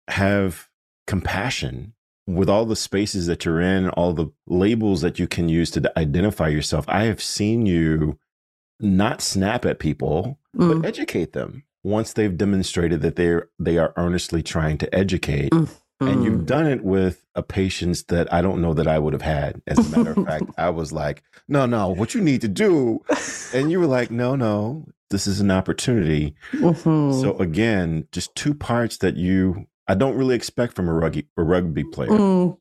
have 0.07 0.69
compassion 1.07 1.93
with 2.27 2.49
all 2.49 2.65
the 2.65 2.75
spaces 2.75 3.27
that 3.27 3.45
you're 3.45 3.61
in, 3.61 3.89
all 3.89 4.13
the 4.13 4.31
labels 4.47 5.01
that 5.01 5.19
you 5.19 5.27
can 5.27 5.47
use 5.47 5.69
to 5.71 5.99
identify 5.99 6.47
yourself. 6.47 6.85
I 6.87 7.03
have 7.03 7.21
seen 7.21 7.65
you 7.65 8.17
not 8.79 9.21
snap 9.21 9.65
at 9.65 9.79
people, 9.79 10.39
mm. 10.55 10.81
but 10.81 10.87
educate 10.87 11.33
them 11.33 11.63
once 11.83 12.13
they've 12.13 12.35
demonstrated 12.35 13.01
that 13.01 13.15
they're 13.15 13.49
they 13.59 13.77
are 13.77 13.93
earnestly 13.95 14.41
trying 14.41 14.77
to 14.79 14.93
educate. 14.93 15.51
Mm. 15.51 15.69
And 16.01 16.25
you've 16.25 16.41
mm. 16.41 16.45
done 16.45 16.67
it 16.67 16.83
with 16.83 17.25
a 17.35 17.41
patience 17.41 18.03
that 18.03 18.31
I 18.33 18.41
don't 18.41 18.61
know 18.61 18.73
that 18.73 18.85
I 18.85 18.99
would 18.99 19.13
have 19.13 19.21
had. 19.21 19.61
As 19.65 19.79
a 19.79 19.97
matter 19.97 20.11
of 20.11 20.25
fact, 20.25 20.43
I 20.57 20.69
was 20.69 20.91
like, 20.91 21.23
no, 21.47 21.65
no, 21.65 21.87
what 21.87 22.13
you 22.13 22.19
need 22.19 22.41
to 22.41 22.49
do. 22.49 23.01
And 23.53 23.71
you 23.71 23.79
were 23.79 23.85
like, 23.85 24.11
no, 24.11 24.35
no, 24.35 24.87
this 25.09 25.27
is 25.27 25.39
an 25.39 25.51
opportunity. 25.51 26.35
Mm-hmm. 26.53 27.21
So 27.21 27.37
again, 27.37 28.07
just 28.11 28.33
two 28.35 28.53
parts 28.53 28.97
that 28.97 29.15
you 29.15 29.67
I 29.87 29.95
don't 29.95 30.15
really 30.17 30.35
expect 30.35 30.73
from 30.73 30.87
a 30.87 30.93
rugby 30.93 31.27
a 31.37 31.43
rugby 31.43 31.83
player. 31.83 32.09
Mm. 32.09 32.57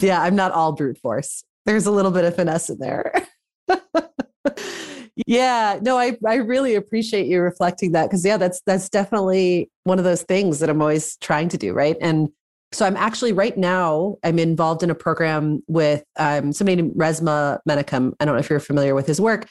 Yeah, 0.00 0.20
I'm 0.22 0.34
not 0.34 0.52
all 0.52 0.72
brute 0.72 0.98
force. 0.98 1.44
There's 1.66 1.86
a 1.86 1.90
little 1.90 2.10
bit 2.10 2.24
of 2.24 2.34
finesse 2.34 2.70
in 2.70 2.78
there. 2.78 3.12
yeah, 5.26 5.78
no, 5.82 5.98
I 5.98 6.16
I 6.26 6.36
really 6.36 6.74
appreciate 6.74 7.26
you 7.26 7.40
reflecting 7.40 7.92
that 7.92 8.06
because 8.06 8.24
yeah, 8.24 8.36
that's 8.36 8.60
that's 8.62 8.88
definitely 8.88 9.70
one 9.84 9.98
of 9.98 10.04
those 10.04 10.22
things 10.22 10.58
that 10.60 10.70
I'm 10.70 10.80
always 10.80 11.16
trying 11.18 11.48
to 11.50 11.58
do, 11.58 11.72
right? 11.72 11.96
And 12.00 12.30
so 12.72 12.86
I'm 12.86 12.96
actually 12.96 13.32
right 13.32 13.56
now 13.56 14.16
I'm 14.24 14.38
involved 14.38 14.82
in 14.82 14.90
a 14.90 14.94
program 14.94 15.62
with 15.66 16.04
um, 16.16 16.52
somebody 16.52 16.76
named 16.76 16.94
Resmaa 16.94 17.58
Menakem. 17.68 18.12
I 18.18 18.24
don't 18.24 18.34
know 18.34 18.40
if 18.40 18.48
you're 18.48 18.60
familiar 18.60 18.94
with 18.94 19.06
his 19.06 19.20
work. 19.20 19.48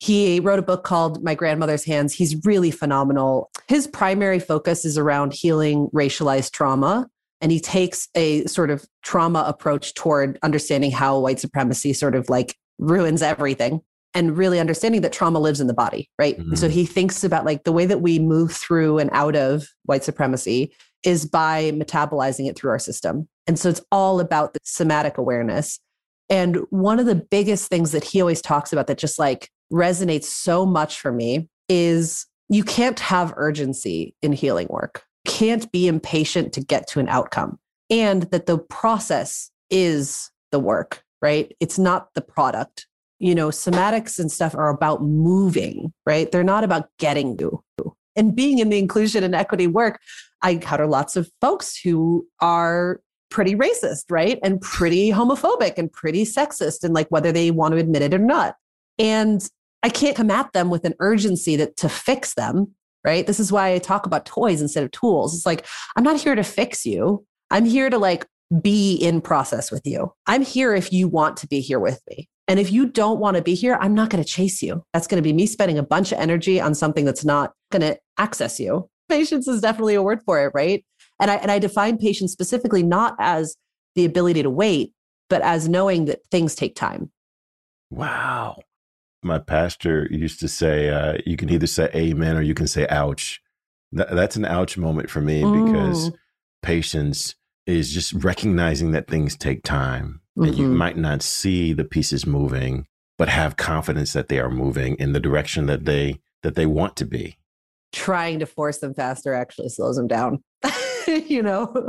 He 0.00 0.40
wrote 0.40 0.58
a 0.58 0.62
book 0.62 0.82
called 0.82 1.22
My 1.22 1.34
Grandmother's 1.34 1.84
Hands. 1.84 2.12
He's 2.12 2.36
really 2.44 2.70
phenomenal. 2.70 3.50
His 3.68 3.86
primary 3.86 4.38
focus 4.38 4.84
is 4.84 4.96
around 4.96 5.34
healing 5.34 5.88
racialized 5.94 6.52
trauma. 6.52 7.08
And 7.42 7.52
he 7.52 7.60
takes 7.60 8.08
a 8.14 8.44
sort 8.46 8.70
of 8.70 8.84
trauma 9.02 9.44
approach 9.46 9.94
toward 9.94 10.38
understanding 10.42 10.90
how 10.90 11.18
white 11.18 11.38
supremacy 11.38 11.92
sort 11.92 12.14
of 12.14 12.28
like 12.28 12.54
ruins 12.78 13.22
everything 13.22 13.80
and 14.14 14.36
really 14.36 14.58
understanding 14.58 15.02
that 15.02 15.12
trauma 15.12 15.38
lives 15.38 15.60
in 15.60 15.66
the 15.66 15.74
body, 15.74 16.10
right? 16.18 16.38
Mm-hmm. 16.38 16.54
So 16.56 16.68
he 16.68 16.84
thinks 16.84 17.22
about 17.22 17.44
like 17.44 17.64
the 17.64 17.72
way 17.72 17.86
that 17.86 18.00
we 18.00 18.18
move 18.18 18.52
through 18.52 18.98
and 18.98 19.10
out 19.12 19.36
of 19.36 19.66
white 19.84 20.04
supremacy 20.04 20.74
is 21.02 21.24
by 21.24 21.70
metabolizing 21.72 22.48
it 22.48 22.58
through 22.58 22.70
our 22.70 22.78
system. 22.78 23.28
And 23.46 23.58
so 23.58 23.68
it's 23.68 23.82
all 23.90 24.20
about 24.20 24.52
the 24.52 24.60
somatic 24.64 25.16
awareness. 25.16 25.78
And 26.28 26.58
one 26.70 26.98
of 26.98 27.06
the 27.06 27.14
biggest 27.14 27.68
things 27.68 27.92
that 27.92 28.04
he 28.04 28.20
always 28.20 28.42
talks 28.42 28.72
about 28.72 28.86
that 28.88 28.98
just 28.98 29.18
like 29.18 29.48
resonates 29.72 30.24
so 30.24 30.66
much 30.66 31.00
for 31.00 31.12
me 31.12 31.48
is 31.68 32.26
you 32.48 32.64
can't 32.64 32.98
have 33.00 33.32
urgency 33.36 34.14
in 34.22 34.32
healing 34.32 34.66
work. 34.68 35.04
Can't 35.26 35.70
be 35.70 35.86
impatient 35.86 36.52
to 36.54 36.60
get 36.60 36.88
to 36.88 37.00
an 37.00 37.08
outcome. 37.08 37.58
And 37.88 38.24
that 38.24 38.46
the 38.46 38.58
process 38.58 39.50
is 39.70 40.30
the 40.50 40.58
work, 40.58 41.02
right? 41.22 41.54
It's 41.60 41.78
not 41.78 42.08
the 42.14 42.20
product. 42.20 42.86
You 43.18 43.34
know, 43.34 43.48
somatics 43.48 44.18
and 44.18 44.32
stuff 44.32 44.54
are 44.54 44.68
about 44.68 45.02
moving, 45.02 45.92
right? 46.06 46.30
They're 46.30 46.42
not 46.42 46.64
about 46.64 46.88
getting 46.98 47.38
you. 47.38 47.62
And 48.16 48.34
being 48.34 48.58
in 48.58 48.70
the 48.70 48.78
inclusion 48.78 49.22
and 49.22 49.34
equity 49.34 49.66
work, 49.66 50.00
I 50.42 50.50
encounter 50.50 50.86
lots 50.86 51.16
of 51.16 51.30
folks 51.40 51.78
who 51.78 52.26
are 52.40 53.00
pretty 53.30 53.54
racist, 53.54 54.04
right? 54.10 54.38
And 54.42 54.60
pretty 54.60 55.10
homophobic 55.10 55.74
and 55.76 55.92
pretty 55.92 56.24
sexist, 56.24 56.82
and 56.82 56.94
like 56.94 57.08
whether 57.10 57.30
they 57.30 57.50
want 57.50 57.72
to 57.72 57.78
admit 57.78 58.02
it 58.02 58.14
or 58.14 58.18
not. 58.18 58.56
And 58.98 59.46
I 59.82 59.88
can't 59.88 60.16
come 60.16 60.30
at 60.30 60.52
them 60.52 60.70
with 60.70 60.84
an 60.84 60.94
urgency 61.00 61.56
that 61.56 61.76
to 61.78 61.88
fix 61.88 62.34
them, 62.34 62.74
right? 63.04 63.26
This 63.26 63.40
is 63.40 63.50
why 63.50 63.72
I 63.72 63.78
talk 63.78 64.06
about 64.06 64.26
toys 64.26 64.60
instead 64.60 64.84
of 64.84 64.90
tools. 64.90 65.34
It's 65.34 65.46
like, 65.46 65.66
I'm 65.96 66.04
not 66.04 66.20
here 66.20 66.34
to 66.34 66.44
fix 66.44 66.84
you. 66.84 67.24
I'm 67.50 67.64
here 67.64 67.90
to 67.90 67.98
like 67.98 68.26
be 68.60 68.96
in 68.96 69.20
process 69.20 69.70
with 69.70 69.86
you. 69.86 70.12
I'm 70.26 70.42
here 70.42 70.74
if 70.74 70.92
you 70.92 71.08
want 71.08 71.36
to 71.38 71.46
be 71.46 71.60
here 71.60 71.80
with 71.80 72.00
me. 72.08 72.28
And 72.46 72.58
if 72.58 72.72
you 72.72 72.86
don't 72.86 73.20
want 73.20 73.36
to 73.36 73.42
be 73.42 73.54
here, 73.54 73.78
I'm 73.80 73.94
not 73.94 74.10
going 74.10 74.22
to 74.22 74.28
chase 74.28 74.60
you. 74.60 74.82
That's 74.92 75.06
going 75.06 75.22
to 75.22 75.26
be 75.26 75.32
me 75.32 75.46
spending 75.46 75.78
a 75.78 75.84
bunch 75.84 76.10
of 76.10 76.18
energy 76.18 76.60
on 76.60 76.74
something 76.74 77.04
that's 77.04 77.24
not 77.24 77.52
going 77.70 77.82
to 77.82 77.98
access 78.18 78.58
you. 78.58 78.88
Patience 79.08 79.46
is 79.46 79.60
definitely 79.60 79.94
a 79.94 80.02
word 80.02 80.20
for 80.24 80.44
it, 80.44 80.50
right? 80.52 80.84
And 81.20 81.30
I 81.30 81.36
and 81.36 81.50
I 81.50 81.58
define 81.58 81.98
patience 81.98 82.32
specifically 82.32 82.82
not 82.82 83.14
as 83.18 83.56
the 83.94 84.04
ability 84.04 84.42
to 84.42 84.50
wait, 84.50 84.92
but 85.28 85.42
as 85.42 85.68
knowing 85.68 86.06
that 86.06 86.20
things 86.30 86.54
take 86.54 86.74
time. 86.74 87.10
Wow 87.90 88.62
my 89.22 89.38
pastor 89.38 90.08
used 90.10 90.40
to 90.40 90.48
say, 90.48 90.88
uh, 90.88 91.18
you 91.26 91.36
can 91.36 91.50
either 91.50 91.66
say 91.66 91.90
amen 91.94 92.36
or 92.36 92.42
you 92.42 92.54
can 92.54 92.66
say 92.66 92.86
ouch. 92.88 93.40
Th- 93.94 94.08
that's 94.10 94.36
an 94.36 94.44
ouch 94.44 94.78
moment 94.78 95.10
for 95.10 95.20
me 95.20 95.42
mm. 95.42 95.66
because 95.66 96.10
patience 96.62 97.34
is 97.66 97.92
just 97.92 98.12
recognizing 98.12 98.92
that 98.92 99.08
things 99.08 99.36
take 99.36 99.62
time 99.62 100.20
mm-hmm. 100.38 100.48
and 100.48 100.58
you 100.58 100.64
mm-hmm. 100.66 100.76
might 100.76 100.96
not 100.96 101.22
see 101.22 101.72
the 101.72 101.84
pieces 101.84 102.26
moving, 102.26 102.86
but 103.18 103.28
have 103.28 103.56
confidence 103.56 104.12
that 104.12 104.28
they 104.28 104.38
are 104.38 104.50
moving 104.50 104.96
in 104.96 105.12
the 105.12 105.20
direction 105.20 105.66
that 105.66 105.84
they 105.84 106.20
that 106.42 106.54
they 106.54 106.66
want 106.66 106.96
to 106.96 107.04
be. 107.04 107.36
Trying 107.92 108.38
to 108.38 108.46
force 108.46 108.78
them 108.78 108.94
faster 108.94 109.34
actually 109.34 109.68
slows 109.68 109.96
them 109.96 110.08
down. 110.08 110.42
you 111.06 111.42
know. 111.42 111.88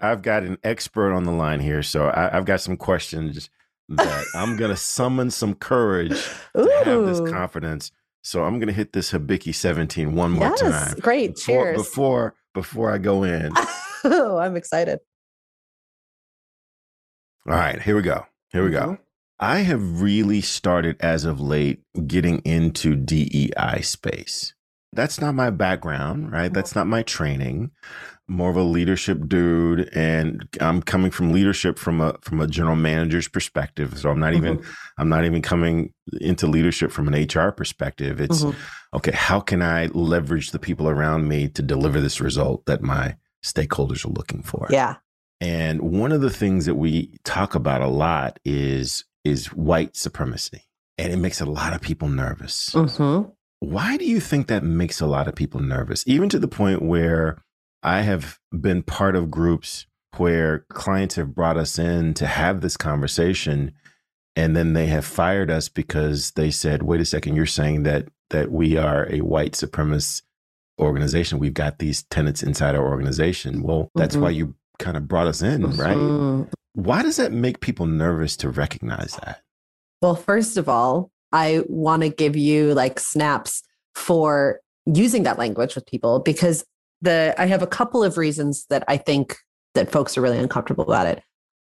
I've 0.00 0.22
got 0.22 0.42
an 0.42 0.58
expert 0.64 1.12
on 1.12 1.24
the 1.24 1.32
line 1.32 1.60
here, 1.60 1.82
so 1.82 2.08
I, 2.08 2.36
I've 2.36 2.44
got 2.44 2.60
some 2.60 2.76
questions 2.76 3.48
that 3.88 4.24
I'm 4.34 4.56
gonna 4.56 4.76
summon 4.76 5.30
some 5.30 5.54
courage 5.54 6.10
to 6.56 6.82
have 6.84 7.06
this 7.06 7.20
confidence. 7.30 7.92
So 8.22 8.44
I'm 8.44 8.58
gonna 8.58 8.72
hit 8.72 8.92
this 8.92 9.12
Hibiki 9.12 9.54
17 9.54 10.14
one 10.14 10.32
more 10.32 10.48
yes, 10.48 10.60
time. 10.60 10.98
Great. 10.98 11.36
Before, 11.36 11.64
Cheers. 11.64 11.76
Before 11.76 12.34
before 12.54 12.92
I 12.92 12.98
go 12.98 13.22
in. 13.22 13.52
oh, 14.04 14.38
I'm 14.42 14.56
excited. 14.56 14.98
All 17.46 17.54
right, 17.54 17.80
here 17.80 17.94
we 17.94 18.02
go. 18.02 18.26
Here 18.50 18.64
we 18.64 18.70
go. 18.70 18.80
Mm-hmm. 18.80 19.02
I 19.38 19.58
have 19.58 20.00
really 20.00 20.40
started 20.40 20.96
as 20.98 21.24
of 21.24 21.40
late 21.40 21.82
getting 22.06 22.38
into 22.38 22.96
DEI 22.96 23.82
space. 23.82 24.54
That's 24.96 25.20
not 25.20 25.34
my 25.34 25.50
background, 25.50 26.32
right? 26.32 26.52
That's 26.52 26.74
not 26.74 26.86
my 26.86 27.02
training. 27.02 27.70
More 28.28 28.50
of 28.50 28.56
a 28.56 28.62
leadership 28.62 29.28
dude, 29.28 29.88
and 29.94 30.48
I'm 30.60 30.82
coming 30.82 31.12
from 31.12 31.30
leadership 31.32 31.78
from 31.78 32.00
a 32.00 32.16
from 32.22 32.40
a 32.40 32.48
general 32.48 32.74
manager's 32.74 33.28
perspective. 33.28 33.96
So 33.98 34.10
I'm 34.10 34.18
not 34.18 34.34
even 34.34 34.58
Mhm. 34.58 34.64
I'm 34.98 35.08
not 35.08 35.24
even 35.24 35.42
coming 35.42 35.92
into 36.20 36.48
leadership 36.48 36.90
from 36.90 37.06
an 37.06 37.14
HR 37.14 37.52
perspective. 37.52 38.20
It's 38.20 38.42
Mhm. 38.42 38.54
okay. 38.94 39.12
How 39.12 39.38
can 39.38 39.62
I 39.62 39.86
leverage 39.92 40.50
the 40.50 40.58
people 40.58 40.88
around 40.88 41.28
me 41.28 41.46
to 41.50 41.62
deliver 41.62 42.00
this 42.00 42.20
result 42.20 42.66
that 42.66 42.82
my 42.82 43.14
stakeholders 43.44 44.04
are 44.04 44.12
looking 44.12 44.42
for? 44.42 44.66
Yeah. 44.70 44.96
And 45.40 45.82
one 45.82 46.10
of 46.10 46.20
the 46.20 46.30
things 46.30 46.64
that 46.66 46.74
we 46.76 47.18
talk 47.22 47.54
about 47.54 47.80
a 47.80 47.86
lot 47.88 48.40
is 48.44 49.04
is 49.24 49.52
white 49.52 49.96
supremacy. 49.96 50.62
And 50.98 51.12
it 51.12 51.16
makes 51.18 51.40
a 51.40 51.44
lot 51.46 51.74
of 51.74 51.80
people 51.80 52.08
nervous. 52.08 52.72
hmm 52.72 53.22
Why 53.60 53.96
do 53.96 54.04
you 54.04 54.20
think 54.20 54.46
that 54.48 54.62
makes 54.62 55.00
a 55.00 55.06
lot 55.06 55.28
of 55.28 55.34
people 55.34 55.60
nervous? 55.60 56.04
Even 56.06 56.28
to 56.28 56.38
the 56.38 56.48
point 56.48 56.82
where 56.82 57.42
I 57.82 58.02
have 58.02 58.38
been 58.58 58.82
part 58.82 59.16
of 59.16 59.30
groups 59.30 59.86
where 60.16 60.60
clients 60.70 61.14
have 61.16 61.34
brought 61.34 61.56
us 61.56 61.78
in 61.78 62.14
to 62.14 62.26
have 62.26 62.60
this 62.60 62.76
conversation 62.76 63.72
and 64.34 64.54
then 64.54 64.74
they 64.74 64.86
have 64.86 65.04
fired 65.04 65.50
us 65.50 65.68
because 65.68 66.32
they 66.32 66.50
said, 66.50 66.82
"Wait 66.82 67.00
a 67.00 67.04
second, 67.06 67.36
you're 67.36 67.46
saying 67.46 67.84
that 67.84 68.08
that 68.30 68.50
we 68.50 68.76
are 68.76 69.06
a 69.10 69.20
white 69.20 69.52
supremacist 69.52 70.22
organization. 70.78 71.38
We've 71.38 71.54
got 71.54 71.78
these 71.78 72.02
tenants 72.04 72.42
inside 72.42 72.74
our 72.74 72.86
organization." 72.86 73.62
Well, 73.62 73.90
that's 73.94 74.16
Mhm. 74.16 74.20
why 74.20 74.30
you 74.30 74.54
kind 74.78 74.96
of 74.96 75.08
brought 75.08 75.26
us 75.26 75.40
in, 75.40 75.62
right? 75.76 75.96
Mhm. 75.96 76.48
Why 76.74 77.02
does 77.02 77.16
that 77.16 77.32
make 77.32 77.60
people 77.60 77.86
nervous 77.86 78.36
to 78.38 78.50
recognize 78.50 79.16
that? 79.24 79.42
Well, 80.02 80.14
first 80.14 80.58
of 80.58 80.68
all, 80.68 81.10
I 81.32 81.62
want 81.68 82.02
to 82.02 82.08
give 82.08 82.36
you 82.36 82.74
like 82.74 83.00
snaps 83.00 83.62
for 83.94 84.60
using 84.86 85.24
that 85.24 85.38
language 85.38 85.74
with 85.74 85.86
people 85.86 86.20
because 86.20 86.64
the 87.02 87.34
I 87.38 87.46
have 87.46 87.62
a 87.62 87.66
couple 87.66 88.02
of 88.02 88.16
reasons 88.16 88.66
that 88.70 88.84
I 88.88 88.96
think 88.96 89.36
that 89.74 89.90
folks 89.90 90.16
are 90.16 90.22
really 90.22 90.38
uncomfortable 90.38 90.84
about 90.84 91.06
it. 91.06 91.22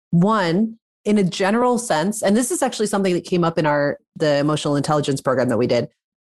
One, 0.09 0.77
in 1.05 1.17
a 1.17 1.23
general 1.23 1.77
sense, 1.77 2.21
and 2.21 2.35
this 2.35 2.51
is 2.51 2.61
actually 2.61 2.87
something 2.87 3.13
that 3.13 3.23
came 3.23 3.43
up 3.43 3.57
in 3.57 3.65
our 3.65 3.97
the 4.15 4.37
emotional 4.37 4.75
intelligence 4.75 5.21
program 5.21 5.49
that 5.49 5.57
we 5.57 5.67
did. 5.67 5.87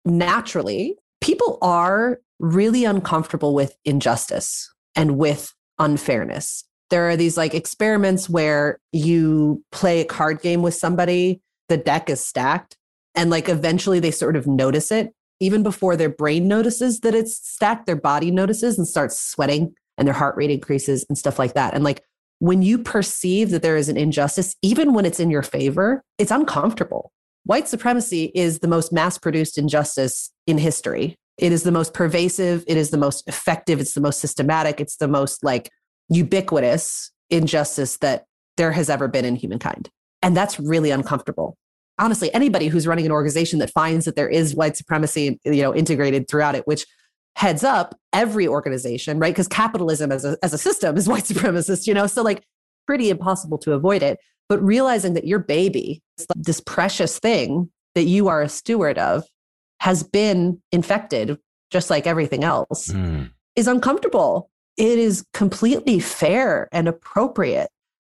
Naturally, 0.04 0.96
people 1.20 1.58
are 1.62 2.20
really 2.38 2.84
uncomfortable 2.84 3.54
with 3.54 3.76
injustice 3.84 4.72
and 4.94 5.18
with 5.18 5.52
unfairness. 5.78 6.64
There 6.90 7.08
are 7.08 7.16
these 7.16 7.36
like 7.36 7.54
experiments 7.54 8.28
where 8.28 8.78
you 8.92 9.62
play 9.72 10.00
a 10.00 10.04
card 10.04 10.40
game 10.40 10.62
with 10.62 10.74
somebody, 10.74 11.40
the 11.68 11.76
deck 11.76 12.08
is 12.08 12.24
stacked, 12.24 12.75
and 13.16 13.30
like 13.30 13.48
eventually 13.48 13.98
they 13.98 14.10
sort 14.10 14.36
of 14.36 14.46
notice 14.46 14.92
it. 14.92 15.12
Even 15.40 15.62
before 15.62 15.96
their 15.96 16.08
brain 16.08 16.48
notices 16.48 17.00
that 17.00 17.14
it's 17.14 17.36
stacked, 17.36 17.86
their 17.86 17.96
body 17.96 18.30
notices 18.30 18.78
and 18.78 18.86
starts 18.86 19.18
sweating 19.18 19.74
and 19.98 20.06
their 20.06 20.14
heart 20.14 20.36
rate 20.36 20.50
increases 20.50 21.04
and 21.08 21.18
stuff 21.18 21.38
like 21.38 21.54
that. 21.54 21.74
And 21.74 21.84
like 21.84 22.02
when 22.38 22.62
you 22.62 22.78
perceive 22.78 23.50
that 23.50 23.62
there 23.62 23.76
is 23.76 23.88
an 23.88 23.96
injustice, 23.96 24.54
even 24.62 24.92
when 24.92 25.04
it's 25.04 25.20
in 25.20 25.30
your 25.30 25.42
favor, 25.42 26.02
it's 26.18 26.30
uncomfortable. 26.30 27.12
White 27.44 27.68
supremacy 27.68 28.30
is 28.34 28.58
the 28.58 28.68
most 28.68 28.92
mass 28.92 29.18
produced 29.18 29.56
injustice 29.56 30.32
in 30.46 30.58
history. 30.58 31.16
It 31.38 31.52
is 31.52 31.62
the 31.62 31.72
most 31.72 31.94
pervasive, 31.94 32.64
it 32.66 32.76
is 32.76 32.90
the 32.90 32.98
most 32.98 33.26
effective, 33.28 33.78
it's 33.78 33.94
the 33.94 34.00
most 34.00 34.20
systematic, 34.20 34.80
it's 34.80 34.96
the 34.96 35.08
most 35.08 35.44
like 35.44 35.70
ubiquitous 36.08 37.10
injustice 37.30 37.98
that 37.98 38.24
there 38.56 38.72
has 38.72 38.88
ever 38.88 39.06
been 39.06 39.24
in 39.24 39.36
humankind. 39.36 39.90
And 40.22 40.36
that's 40.36 40.58
really 40.58 40.90
uncomfortable. 40.90 41.56
Honestly, 41.98 42.32
anybody 42.34 42.68
who's 42.68 42.86
running 42.86 43.06
an 43.06 43.12
organization 43.12 43.58
that 43.60 43.70
finds 43.70 44.04
that 44.04 44.16
there 44.16 44.28
is 44.28 44.54
white 44.54 44.76
supremacy, 44.76 45.40
you 45.44 45.62
know, 45.62 45.74
integrated 45.74 46.28
throughout 46.28 46.54
it, 46.54 46.66
which 46.66 46.86
heads 47.36 47.64
up 47.64 47.94
every 48.12 48.46
organization, 48.46 49.18
right? 49.18 49.32
Because 49.32 49.48
capitalism 49.48 50.12
as 50.12 50.24
a, 50.24 50.36
as 50.42 50.52
a 50.52 50.58
system 50.58 50.96
is 50.96 51.08
white 51.08 51.24
supremacist, 51.24 51.86
you 51.86 51.94
know? 51.94 52.06
So, 52.06 52.22
like, 52.22 52.44
pretty 52.86 53.10
impossible 53.10 53.58
to 53.58 53.72
avoid 53.72 54.02
it. 54.02 54.18
But 54.48 54.62
realizing 54.62 55.14
that 55.14 55.26
your 55.26 55.38
baby, 55.40 56.02
this 56.36 56.60
precious 56.60 57.18
thing 57.18 57.70
that 57.94 58.04
you 58.04 58.28
are 58.28 58.42
a 58.42 58.48
steward 58.48 58.98
of, 58.98 59.24
has 59.80 60.02
been 60.02 60.62
infected, 60.72 61.36
just 61.70 61.90
like 61.90 62.06
everything 62.06 62.44
else, 62.44 62.88
Mm. 62.88 63.30
is 63.56 63.66
uncomfortable. 63.66 64.50
It 64.76 64.98
is 64.98 65.24
completely 65.32 65.98
fair 65.98 66.68
and 66.72 66.86
appropriate 66.88 67.70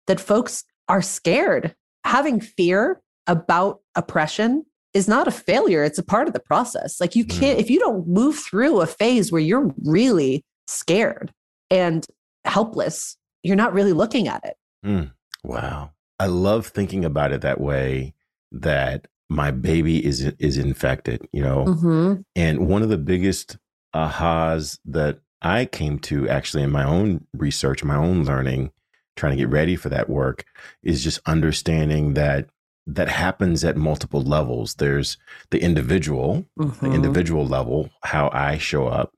that 0.07 0.19
folks 0.19 0.63
are 0.89 1.01
scared. 1.01 1.75
Having 2.05 2.41
fear 2.41 2.99
about 3.27 3.81
oppression 3.95 4.65
is 4.93 5.07
not 5.07 5.27
a 5.27 5.31
failure, 5.31 5.83
it's 5.83 5.97
a 5.97 6.03
part 6.03 6.27
of 6.27 6.33
the 6.33 6.39
process. 6.39 7.01
Like, 7.01 7.15
you 7.15 7.25
can't, 7.25 7.59
if 7.59 7.69
you 7.69 7.79
don't 7.79 8.07
move 8.07 8.37
through 8.37 8.81
a 8.81 8.87
phase 8.87 9.31
where 9.31 9.41
you're 9.41 9.73
really 9.83 10.43
scared 10.67 11.31
and 11.71 12.05
helpless, 12.45 13.17
you're 13.41 13.55
not 13.55 13.73
really 13.73 13.93
looking 13.93 14.27
at 14.27 14.43
it. 14.45 15.09
Wow. 15.43 15.91
I 16.19 16.27
love 16.27 16.67
thinking 16.67 17.03
about 17.03 17.31
it 17.31 17.41
that 17.41 17.59
way 17.59 18.13
that 18.51 19.07
my 19.29 19.51
baby 19.51 20.05
is 20.05 20.21
is 20.21 20.57
infected, 20.57 21.27
you 21.31 21.41
know. 21.41 21.65
Mm-hmm. 21.65 22.21
And 22.35 22.67
one 22.67 22.83
of 22.83 22.89
the 22.89 22.97
biggest 22.97 23.57
ahas 23.95 24.79
that 24.85 25.19
I 25.41 25.65
came 25.65 25.99
to 25.99 26.29
actually 26.29 26.63
in 26.63 26.71
my 26.71 26.83
own 26.83 27.25
research, 27.33 27.83
my 27.83 27.95
own 27.95 28.23
learning, 28.23 28.71
trying 29.15 29.31
to 29.31 29.37
get 29.37 29.49
ready 29.49 29.75
for 29.75 29.89
that 29.89 30.09
work 30.09 30.45
is 30.83 31.03
just 31.03 31.19
understanding 31.25 32.13
that 32.13 32.47
that 32.85 33.07
happens 33.09 33.63
at 33.63 33.77
multiple 33.77 34.21
levels. 34.21 34.75
There's 34.75 35.17
the 35.51 35.61
individual, 35.61 36.45
Mm-hmm. 36.59 36.85
the 36.85 36.93
individual 36.93 37.45
level, 37.45 37.89
how 38.03 38.29
I 38.33 38.57
show 38.57 38.87
up. 38.87 39.13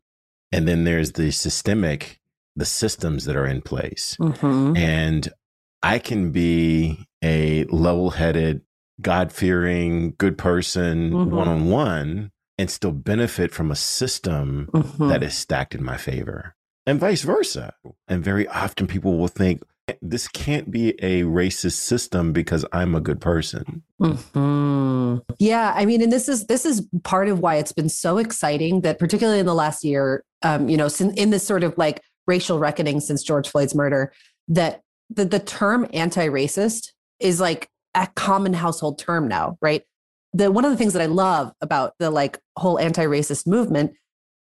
And 0.52 0.68
then 0.68 0.84
there's 0.84 1.14
the 1.14 1.32
systemic, 1.32 2.20
the 2.56 2.66
systems 2.66 3.26
that 3.26 3.36
are 3.36 3.48
in 3.48 3.62
place. 3.62 4.16
Mm-hmm. 4.20 4.78
And 4.78 5.30
I 5.84 6.00
can 6.00 6.32
be 6.32 7.08
a 7.24 7.64
level 7.66 8.12
headed, 8.12 8.62
God 9.02 9.32
fearing, 9.32 10.14
good 10.18 10.38
person 10.38 11.30
one 11.32 11.48
on 11.48 11.70
one 11.70 12.32
and 12.58 12.70
still 12.72 12.92
benefit 12.94 13.52
from 13.52 13.72
a 13.72 13.76
system 13.76 14.70
Mm-hmm. 14.74 15.08
that 15.10 15.24
is 15.24 15.36
stacked 15.36 15.76
in 15.76 15.84
my 15.84 15.98
favor 15.98 16.56
and 16.86 17.00
vice 17.00 17.24
versa. 17.24 17.74
And 18.08 18.24
very 18.24 18.48
often 18.48 18.86
people 18.88 19.18
will 19.18 19.28
think, 19.28 19.64
this 20.02 20.28
can't 20.28 20.72
be 20.72 20.90
a 21.04 21.24
racist 21.24 21.74
system 21.78 22.34
because 22.34 22.66
I'm 22.72 22.96
a 22.96 23.02
good 23.02 23.22
person. 23.22 23.84
Mhm. 24.02 25.22
Yeah, 25.40 25.74
I 25.76 25.86
mean, 25.86 26.02
and 26.02 26.12
this 26.12 26.28
is 26.28 26.48
this 26.48 26.66
is 26.66 26.88
part 27.04 27.28
of 27.28 27.40
why 27.40 27.56
it's 27.56 27.72
been 27.72 27.90
so 27.90 28.18
exciting 28.18 28.82
that, 28.82 29.00
particularly 29.00 29.40
in 29.40 29.46
the 29.46 29.54
last 29.56 29.84
year, 29.84 30.24
um, 30.42 30.70
you 30.70 30.78
know, 30.78 30.90
in 31.16 31.30
this 31.30 31.46
sort 31.46 31.64
of 31.64 31.78
like 31.78 32.02
racial 32.28 32.58
reckoning 32.60 33.00
since 33.00 33.22
George 33.24 33.48
Floyd's 33.48 33.76
murder, 33.76 34.12
that 34.48 34.82
the 35.10 35.26
the 35.26 35.40
term 35.40 35.88
anti-racist 35.94 36.92
is 37.20 37.40
like 37.40 37.70
a 37.94 38.08
common 38.16 38.54
household 38.54 38.98
term 38.98 39.28
now, 39.28 39.58
right? 39.62 39.84
The 40.34 40.52
one 40.52 40.66
of 40.66 40.72
the 40.72 40.78
things 40.78 40.94
that 40.94 41.02
I 41.02 41.08
love 41.08 41.54
about 41.62 41.94
the 42.00 42.10
like 42.10 42.40
whole 42.58 42.80
anti-racist 42.80 43.46
movement 43.46 43.94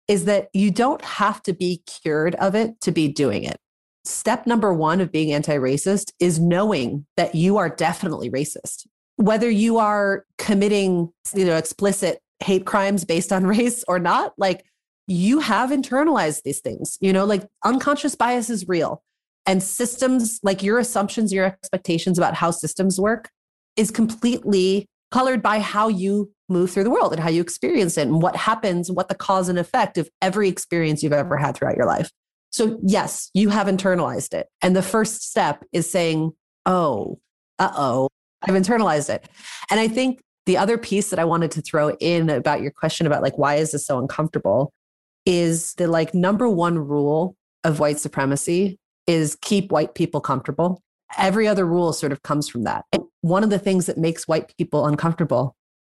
is 0.07 0.25
that 0.25 0.49
you 0.53 0.71
don't 0.71 1.01
have 1.03 1.41
to 1.43 1.53
be 1.53 1.83
cured 1.85 2.35
of 2.35 2.53
it 2.53 2.79
to 2.81 2.91
be 2.91 3.07
doing 3.07 3.43
it. 3.45 3.57
Step 4.03 4.47
number 4.47 4.73
one 4.73 4.99
of 4.99 5.11
being 5.11 5.31
anti 5.31 5.55
racist 5.55 6.11
is 6.19 6.39
knowing 6.39 7.05
that 7.17 7.35
you 7.35 7.57
are 7.57 7.69
definitely 7.69 8.29
racist. 8.29 8.87
Whether 9.17 9.49
you 9.49 9.77
are 9.77 10.25
committing 10.37 11.11
you 11.35 11.45
know, 11.45 11.57
explicit 11.57 12.19
hate 12.39 12.65
crimes 12.65 13.05
based 13.05 13.31
on 13.31 13.45
race 13.47 13.83
or 13.87 13.99
not, 13.99 14.33
like 14.37 14.65
you 15.07 15.39
have 15.39 15.69
internalized 15.69 16.43
these 16.43 16.59
things, 16.59 16.97
you 17.01 17.13
know, 17.13 17.25
like 17.25 17.47
unconscious 17.63 18.15
bias 18.15 18.49
is 18.49 18.67
real. 18.67 19.03
And 19.45 19.61
systems, 19.61 20.39
like 20.43 20.63
your 20.63 20.79
assumptions, 20.79 21.33
your 21.33 21.45
expectations 21.45 22.17
about 22.17 22.35
how 22.35 22.51
systems 22.51 22.99
work, 22.99 23.29
is 23.75 23.91
completely 23.91 24.85
colored 25.11 25.41
by 25.41 25.59
how 25.59 25.87
you 25.87 26.31
move 26.47 26.71
through 26.71 26.83
the 26.83 26.89
world 26.89 27.11
and 27.11 27.21
how 27.21 27.29
you 27.29 27.41
experience 27.41 27.97
it 27.97 28.07
and 28.07 28.21
what 28.21 28.35
happens, 28.35 28.91
what 28.91 29.09
the 29.09 29.15
cause 29.15 29.49
and 29.49 29.59
effect 29.59 29.97
of 29.97 30.09
every 30.21 30.47
experience 30.47 31.01
you've 31.03 31.13
ever 31.13 31.37
had 31.37 31.55
throughout 31.55 31.75
your 31.75 31.85
life. 31.85 32.11
So, 32.51 32.79
yes, 32.83 33.29
you 33.33 33.49
have 33.49 33.67
internalized 33.67 34.33
it. 34.33 34.47
And 34.61 34.75
the 34.75 34.81
first 34.81 35.29
step 35.29 35.63
is 35.71 35.89
saying, 35.89 36.31
oh, 36.65 37.19
uh 37.59 37.71
oh, 37.75 38.09
I've 38.41 38.55
internalized 38.55 39.09
it. 39.09 39.27
And 39.69 39.79
I 39.79 39.87
think 39.87 40.21
the 40.45 40.57
other 40.57 40.77
piece 40.77 41.09
that 41.09 41.19
I 41.19 41.25
wanted 41.25 41.51
to 41.51 41.61
throw 41.61 41.95
in 41.99 42.29
about 42.29 42.61
your 42.61 42.71
question 42.71 43.07
about 43.07 43.21
like, 43.21 43.37
why 43.37 43.55
is 43.55 43.71
this 43.71 43.85
so 43.85 43.99
uncomfortable 43.99 44.73
is 45.25 45.73
the 45.75 45.87
like 45.87 46.13
number 46.13 46.49
one 46.49 46.77
rule 46.79 47.35
of 47.63 47.79
white 47.79 47.99
supremacy 47.99 48.79
is 49.07 49.37
keep 49.41 49.71
white 49.71 49.93
people 49.93 50.21
comfortable. 50.21 50.81
Every 51.17 51.47
other 51.47 51.65
rule 51.65 51.93
sort 51.93 52.11
of 52.11 52.23
comes 52.23 52.49
from 52.49 52.63
that. 52.63 52.85
And 52.91 53.03
one 53.21 53.43
of 53.43 53.49
the 53.49 53.59
things 53.59 53.85
that 53.85 53.97
makes 53.97 54.27
white 54.27 54.53
people 54.57 54.85
uncomfortable 54.85 55.55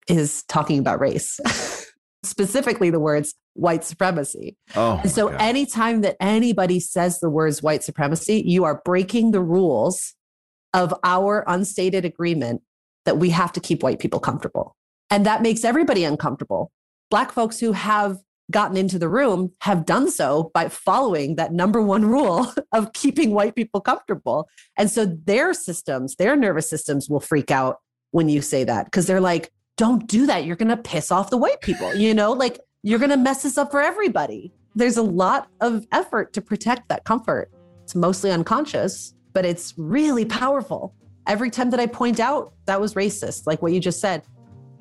is 0.08 0.42
talking 0.44 0.78
about 0.78 1.00
race, 1.00 1.40
specifically 2.24 2.90
the 2.90 3.00
words 3.00 3.34
white 3.54 3.84
supremacy. 3.84 4.56
Oh, 4.74 5.00
And 5.02 5.10
so 5.10 5.28
God. 5.28 5.40
anytime 5.40 6.00
that 6.02 6.16
anybody 6.20 6.80
says 6.80 7.20
the 7.20 7.30
words 7.30 7.62
white 7.62 7.84
supremacy, 7.84 8.42
you 8.44 8.64
are 8.64 8.82
breaking 8.84 9.30
the 9.30 9.40
rules 9.42 10.14
of 10.72 10.92
our 11.04 11.44
unstated 11.46 12.04
agreement 12.04 12.62
that 13.04 13.18
we 13.18 13.30
have 13.30 13.52
to 13.52 13.60
keep 13.60 13.82
white 13.82 14.00
people 14.00 14.18
comfortable. 14.18 14.74
And 15.10 15.24
that 15.26 15.42
makes 15.42 15.64
everybody 15.64 16.04
uncomfortable. 16.04 16.72
Black 17.10 17.30
folks 17.30 17.60
who 17.60 17.72
have 17.72 18.18
gotten 18.50 18.76
into 18.76 18.98
the 18.98 19.08
room 19.08 19.52
have 19.60 19.86
done 19.86 20.10
so 20.10 20.50
by 20.52 20.68
following 20.68 21.36
that 21.36 21.52
number 21.52 21.80
one 21.80 22.04
rule 22.04 22.52
of 22.72 22.92
keeping 22.92 23.32
white 23.32 23.54
people 23.54 23.80
comfortable. 23.80 24.48
And 24.76 24.90
so 24.90 25.06
their 25.06 25.54
systems, 25.54 26.16
their 26.16 26.36
nervous 26.36 26.68
systems 26.68 27.08
will 27.08 27.20
freak 27.20 27.50
out 27.50 27.78
when 28.10 28.28
you 28.28 28.42
say 28.42 28.64
that 28.64 28.86
because 28.86 29.06
they're 29.06 29.20
like, 29.20 29.50
don't 29.76 30.06
do 30.06 30.26
that. 30.26 30.44
You're 30.44 30.56
going 30.56 30.68
to 30.68 30.76
piss 30.76 31.10
off 31.10 31.30
the 31.30 31.36
white 31.36 31.60
people, 31.60 31.94
you 31.94 32.14
know, 32.14 32.32
like 32.32 32.60
you're 32.82 32.98
going 32.98 33.10
to 33.10 33.16
mess 33.16 33.42
this 33.42 33.58
up 33.58 33.70
for 33.70 33.80
everybody. 33.80 34.52
There's 34.74 34.96
a 34.96 35.02
lot 35.02 35.48
of 35.60 35.86
effort 35.92 36.32
to 36.34 36.40
protect 36.40 36.88
that 36.88 37.04
comfort. 37.04 37.50
It's 37.82 37.94
mostly 37.94 38.30
unconscious, 38.30 39.14
but 39.32 39.44
it's 39.44 39.74
really 39.76 40.24
powerful. 40.24 40.94
Every 41.26 41.50
time 41.50 41.70
that 41.70 41.80
I 41.80 41.86
point 41.86 42.20
out 42.20 42.52
that 42.66 42.80
was 42.80 42.94
racist, 42.94 43.46
like 43.46 43.62
what 43.62 43.72
you 43.72 43.80
just 43.80 44.00
said, 44.00 44.22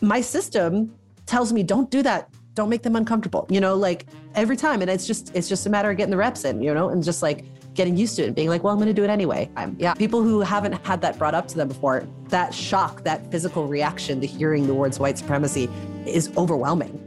my 0.02 0.22
system 0.22 0.94
tells 1.26 1.54
me, 1.54 1.64
don't 1.64 1.90
do 1.90 2.02
that 2.04 2.30
don't 2.56 2.70
make 2.70 2.84
them 2.84 2.96
uncomfortable 2.96 3.48
you 3.50 3.60
know 3.60 3.76
like 3.76 4.06
every 4.36 4.56
time 4.56 4.82
and 4.82 4.90
it's 4.90 5.08
just 5.08 5.36
it's 5.36 5.50
just 5.50 5.66
a 5.66 5.70
matter 5.70 5.90
of 5.90 5.98
getting 5.98 6.12
the 6.12 6.18
reps 6.18 6.46
in 6.46 6.62
you 6.62 6.74
know 6.74 6.90
and 6.90 7.04
just 7.04 7.22
like 7.22 7.46
getting 7.74 7.98
used 7.98 8.16
to 8.16 8.24
it 8.24 8.28
and 8.28 8.36
being 8.36 8.50
like 8.50 8.64
well 8.64 8.74
i'm 8.74 8.80
going 8.80 8.88
to 8.88 8.94
do 8.94 9.04
it 9.04 9.10
anyway 9.10 9.50
I'm, 9.56 9.76
yeah 9.80 9.94
people 9.94 10.22
who 10.22 10.42
haven't 10.42 10.74
had 10.86 11.02
that 11.02 11.18
brought 11.18 11.34
up 11.34 11.48
to 11.50 11.56
them 11.56 11.68
before 11.68 12.08
that 12.30 12.54
shock 12.54 13.04
that 13.04 13.32
physical 13.32 13.68
reaction 13.68 14.22
to 14.22 14.28
hearing 14.28 14.68
the 14.68 14.74
words 14.74 15.00
white 15.00 15.18
supremacy 15.18 15.70
is 16.06 16.32
overwhelming 16.38 17.00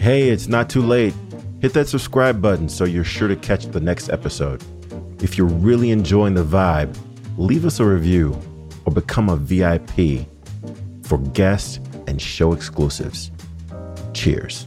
hey 0.00 0.28
it's 0.30 0.48
not 0.48 0.68
too 0.68 0.82
late 0.82 1.14
hit 1.60 1.72
that 1.74 1.88
subscribe 1.88 2.40
button 2.40 2.68
so 2.68 2.84
you're 2.84 3.04
sure 3.04 3.28
to 3.28 3.36
catch 3.36 3.66
the 3.66 3.80
next 3.80 4.08
episode 4.08 4.62
if 5.22 5.36
you're 5.36 5.46
really 5.46 5.90
enjoying 5.90 6.34
the 6.34 6.44
vibe 6.44 6.96
leave 7.36 7.64
us 7.64 7.80
a 7.80 7.84
review 7.84 8.36
or 8.84 8.92
become 8.92 9.28
a 9.28 9.36
vip 9.36 9.90
for 11.02 11.18
guests 11.32 11.78
and 12.06 12.20
show 12.20 12.52
exclusives. 12.52 13.30
Cheers. 14.14 14.66